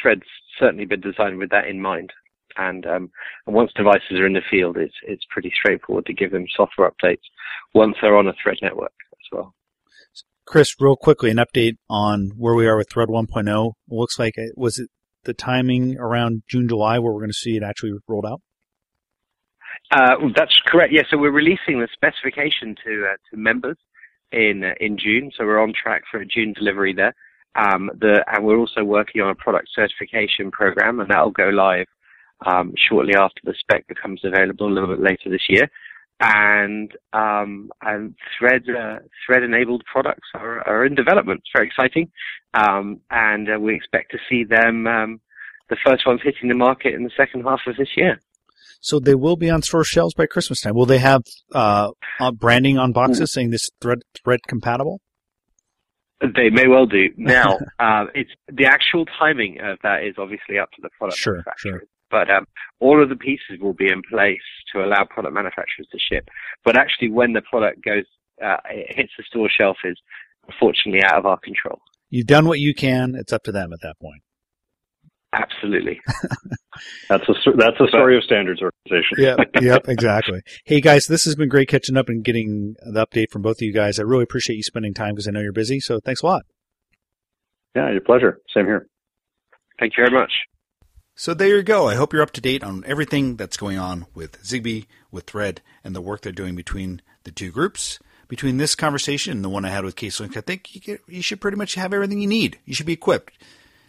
Thread's 0.00 0.22
certainly 0.58 0.84
been 0.86 1.00
designed 1.00 1.38
with 1.38 1.50
that 1.50 1.66
in 1.66 1.80
mind. 1.80 2.12
And, 2.58 2.86
um, 2.86 3.10
and 3.46 3.54
once 3.54 3.70
devices 3.76 4.12
are 4.12 4.26
in 4.26 4.32
the 4.32 4.40
field, 4.50 4.78
it's 4.78 4.94
it's 5.02 5.24
pretty 5.28 5.52
straightforward 5.54 6.06
to 6.06 6.14
give 6.14 6.30
them 6.30 6.46
software 6.56 6.90
updates 6.90 7.26
once 7.74 7.96
they're 8.00 8.16
on 8.16 8.28
a 8.28 8.32
Thread 8.42 8.56
network 8.62 8.92
well. 9.32 9.54
Chris, 10.46 10.74
real 10.78 10.96
quickly, 10.96 11.30
an 11.30 11.38
update 11.38 11.76
on 11.90 12.30
where 12.36 12.54
we 12.54 12.66
are 12.66 12.76
with 12.76 12.88
Thread 12.88 13.08
1.0. 13.08 13.68
It 13.68 13.74
looks 13.88 14.18
like 14.18 14.34
it 14.36 14.52
was 14.56 14.78
it 14.78 14.90
the 15.24 15.34
timing 15.34 15.98
around 15.98 16.44
June, 16.48 16.68
July, 16.68 16.98
where 16.98 17.12
we're 17.12 17.20
going 17.20 17.30
to 17.30 17.34
see 17.34 17.56
it 17.56 17.62
actually 17.62 17.92
rolled 18.08 18.26
out. 18.26 18.40
Uh, 19.90 20.16
that's 20.34 20.58
correct. 20.66 20.92
Yeah, 20.92 21.02
so 21.10 21.18
we're 21.18 21.32
releasing 21.32 21.80
the 21.80 21.88
specification 21.92 22.74
to 22.84 23.06
uh, 23.10 23.16
to 23.30 23.36
members 23.36 23.76
in 24.32 24.62
uh, 24.64 24.74
in 24.80 24.98
June. 24.98 25.30
So 25.36 25.44
we're 25.44 25.62
on 25.62 25.72
track 25.80 26.02
for 26.10 26.20
a 26.20 26.26
June 26.26 26.54
delivery 26.56 26.94
there. 26.94 27.14
Um, 27.54 27.90
the, 27.98 28.24
and 28.32 28.44
we're 28.44 28.58
also 28.58 28.84
working 28.84 29.22
on 29.22 29.30
a 29.30 29.34
product 29.34 29.68
certification 29.74 30.50
program, 30.50 31.00
and 31.00 31.10
that'll 31.10 31.30
go 31.30 31.48
live 31.48 31.86
um, 32.44 32.74
shortly 32.76 33.14
after 33.14 33.40
the 33.44 33.54
spec 33.58 33.86
becomes 33.86 34.20
available 34.24 34.66
a 34.66 34.72
little 34.72 34.94
bit 34.94 35.00
later 35.00 35.30
this 35.30 35.46
year. 35.48 35.68
And 36.18 36.92
um, 37.12 37.70
and 37.82 38.14
thread 38.38 38.62
uh, 38.70 39.00
thread 39.26 39.42
enabled 39.42 39.82
products 39.90 40.28
are, 40.34 40.66
are 40.66 40.86
in 40.86 40.94
development. 40.94 41.40
It's 41.40 41.50
very 41.54 41.66
exciting, 41.66 42.10
um, 42.54 43.00
and 43.10 43.48
uh, 43.50 43.60
we 43.60 43.74
expect 43.74 44.12
to 44.12 44.18
see 44.28 44.42
them 44.44 44.86
um, 44.86 45.20
the 45.68 45.76
first 45.84 46.06
ones 46.06 46.20
hitting 46.24 46.48
the 46.48 46.56
market 46.56 46.94
in 46.94 47.04
the 47.04 47.10
second 47.16 47.42
half 47.42 47.60
of 47.66 47.76
this 47.76 47.90
year. 47.98 48.18
So 48.80 48.98
they 48.98 49.14
will 49.14 49.36
be 49.36 49.50
on 49.50 49.62
store 49.62 49.84
shelves 49.84 50.14
by 50.14 50.26
Christmas 50.26 50.60
time. 50.60 50.74
Will 50.74 50.86
they 50.86 50.98
have 50.98 51.22
uh, 51.54 51.90
branding 52.34 52.78
on 52.78 52.92
boxes 52.92 53.32
saying 53.32 53.50
this 53.50 53.68
thread 53.80 53.98
thread 54.24 54.40
compatible? 54.48 55.00
They 56.20 56.48
may 56.50 56.66
well 56.66 56.86
do. 56.86 57.08
Now, 57.16 57.58
uh, 57.78 58.04
it's 58.14 58.30
the 58.50 58.66
actual 58.66 59.04
timing 59.18 59.58
of 59.60 59.78
that 59.82 60.04
is 60.04 60.14
obviously 60.18 60.58
up 60.58 60.70
to 60.72 60.82
the 60.82 60.88
product 60.98 61.18
sure, 61.18 61.34
manufacturer. 61.34 61.80
Sure. 61.80 61.88
But 62.10 62.30
um, 62.30 62.46
all 62.80 63.02
of 63.02 63.08
the 63.08 63.16
pieces 63.16 63.58
will 63.60 63.72
be 63.72 63.90
in 63.90 64.02
place 64.08 64.46
to 64.72 64.84
allow 64.84 65.04
product 65.04 65.34
manufacturers 65.34 65.88
to 65.90 65.98
ship. 65.98 66.28
But 66.64 66.78
actually, 66.78 67.10
when 67.10 67.32
the 67.32 67.42
product 67.42 67.84
goes, 67.84 68.04
uh, 68.42 68.58
it 68.70 68.96
hits 68.96 69.12
the 69.16 69.24
store 69.24 69.48
shelf 69.48 69.78
is 69.84 69.98
unfortunately 70.46 71.02
out 71.04 71.18
of 71.18 71.26
our 71.26 71.38
control. 71.38 71.80
You've 72.10 72.26
done 72.26 72.46
what 72.46 72.60
you 72.60 72.74
can. 72.74 73.14
It's 73.16 73.32
up 73.32 73.42
to 73.44 73.52
them 73.52 73.72
at 73.72 73.80
that 73.82 73.98
point. 74.00 74.22
Absolutely. 75.32 76.00
that's 77.08 77.28
a 77.28 77.34
that's 77.56 77.80
a 77.80 77.88
story 77.88 78.16
of 78.16 78.22
standards 78.22 78.62
organization. 78.62 79.18
yeah, 79.18 79.36
yep, 79.60 79.88
exactly. 79.88 80.40
Hey 80.64 80.80
guys, 80.80 81.06
this 81.06 81.24
has 81.24 81.34
been 81.34 81.48
great 81.48 81.68
catching 81.68 81.96
up 81.96 82.08
and 82.08 82.24
getting 82.24 82.74
the 82.80 83.04
update 83.04 83.30
from 83.30 83.42
both 83.42 83.56
of 83.56 83.62
you 83.62 83.72
guys. 83.72 83.98
I 83.98 84.02
really 84.02 84.22
appreciate 84.22 84.56
you 84.56 84.62
spending 84.62 84.94
time 84.94 85.14
because 85.14 85.28
I 85.28 85.32
know 85.32 85.40
you're 85.40 85.52
busy. 85.52 85.80
So 85.80 86.00
thanks 86.02 86.22
a 86.22 86.26
lot. 86.26 86.42
Yeah, 87.74 87.90
your 87.90 88.00
pleasure. 88.00 88.38
Same 88.54 88.64
here. 88.64 88.86
Thank 89.78 89.94
you 89.98 90.04
very 90.06 90.18
much. 90.18 90.32
So 91.18 91.32
there 91.32 91.56
you 91.56 91.62
go. 91.62 91.88
I 91.88 91.94
hope 91.94 92.12
you're 92.12 92.20
up 92.20 92.32
to 92.32 92.42
date 92.42 92.62
on 92.62 92.84
everything 92.86 93.36
that's 93.36 93.56
going 93.56 93.78
on 93.78 94.04
with 94.14 94.42
Zigbee, 94.42 94.84
with 95.10 95.24
Thread, 95.24 95.62
and 95.82 95.96
the 95.96 96.02
work 96.02 96.20
they're 96.20 96.30
doing 96.30 96.54
between 96.54 97.00
the 97.24 97.30
two 97.30 97.50
groups. 97.50 97.98
Between 98.28 98.58
this 98.58 98.74
conversation 98.74 99.32
and 99.32 99.42
the 99.42 99.48
one 99.48 99.64
I 99.64 99.70
had 99.70 99.82
with 99.82 99.98
Cees 99.98 100.20
Links, 100.20 100.36
I 100.36 100.42
think 100.42 100.74
you, 100.74 100.80
get, 100.82 101.00
you 101.08 101.22
should 101.22 101.40
pretty 101.40 101.56
much 101.56 101.74
have 101.76 101.94
everything 101.94 102.20
you 102.20 102.28
need. 102.28 102.58
You 102.66 102.74
should 102.74 102.84
be 102.84 102.92
equipped. 102.92 103.32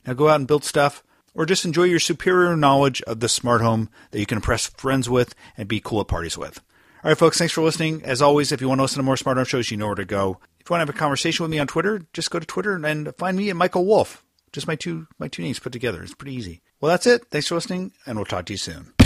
Now 0.06 0.13
go 0.13 0.30
out 0.30 0.40
and 0.40 0.48
build 0.48 0.63
stuff 0.63 1.04
or 1.34 1.46
just 1.46 1.66
enjoy 1.66 1.84
your 1.84 2.00
superior 2.00 2.56
knowledge 2.56 3.02
of 3.02 3.20
the 3.20 3.28
smart 3.28 3.60
home 3.60 3.90
that 4.12 4.20
you 4.22 4.26
can 4.26 4.38
impress 4.38 4.68
friends 4.68 5.10
with 5.10 5.36
and 5.58 5.68
be 5.68 5.82
cool 5.82 6.00
at 6.00 6.08
parties 6.08 6.38
with. 6.38 6.62
All 7.04 7.12
right, 7.12 7.18
folks, 7.18 7.38
thanks 7.38 7.54
for 7.54 7.62
listening. 7.62 8.04
As 8.06 8.22
always, 8.22 8.54
if 8.54 8.62
you 8.62 8.70
want 8.70 8.80
to 8.80 8.84
listen 8.84 9.00
to 9.00 9.04
more 9.04 9.18
smart 9.18 9.36
home 9.36 9.46
shows, 9.46 9.70
you 9.70 9.76
know 9.76 9.88
where 9.88 9.96
to 9.96 10.06
go. 10.06 10.40
If 10.62 10.70
you 10.70 10.74
want 10.74 10.80
to 10.80 10.88
have 10.88 10.96
a 10.96 10.98
conversation 10.98 11.44
with 11.44 11.52
me 11.52 11.60
on 11.60 11.68
Twitter, 11.68 12.04
just 12.13 12.32
go 12.32 12.40
to 12.40 12.46
Twitter 12.46 12.74
and 12.74 13.13
find 13.18 13.36
me 13.36 13.50
at 13.50 13.58
Michael 13.58 13.86
Wolf. 13.86 14.24
Just 14.58 14.65
my 14.65 14.76
two 14.76 15.06
my 15.20 15.28
two 15.28 15.43
names 15.43 15.60
put 15.60 15.72
together. 15.72 16.02
It's 16.02 16.15
pretty 16.15 16.34
easy. 16.34 16.62
Well, 16.82 16.89
that's 16.89 17.06
it. 17.06 17.26
Thanks 17.30 17.46
for 17.46 17.54
listening, 17.54 17.91
and 18.08 18.17
we'll 18.17 18.26
talk 18.26 18.48
to 18.48 18.54
you 18.54 18.58
soon. 18.58 18.97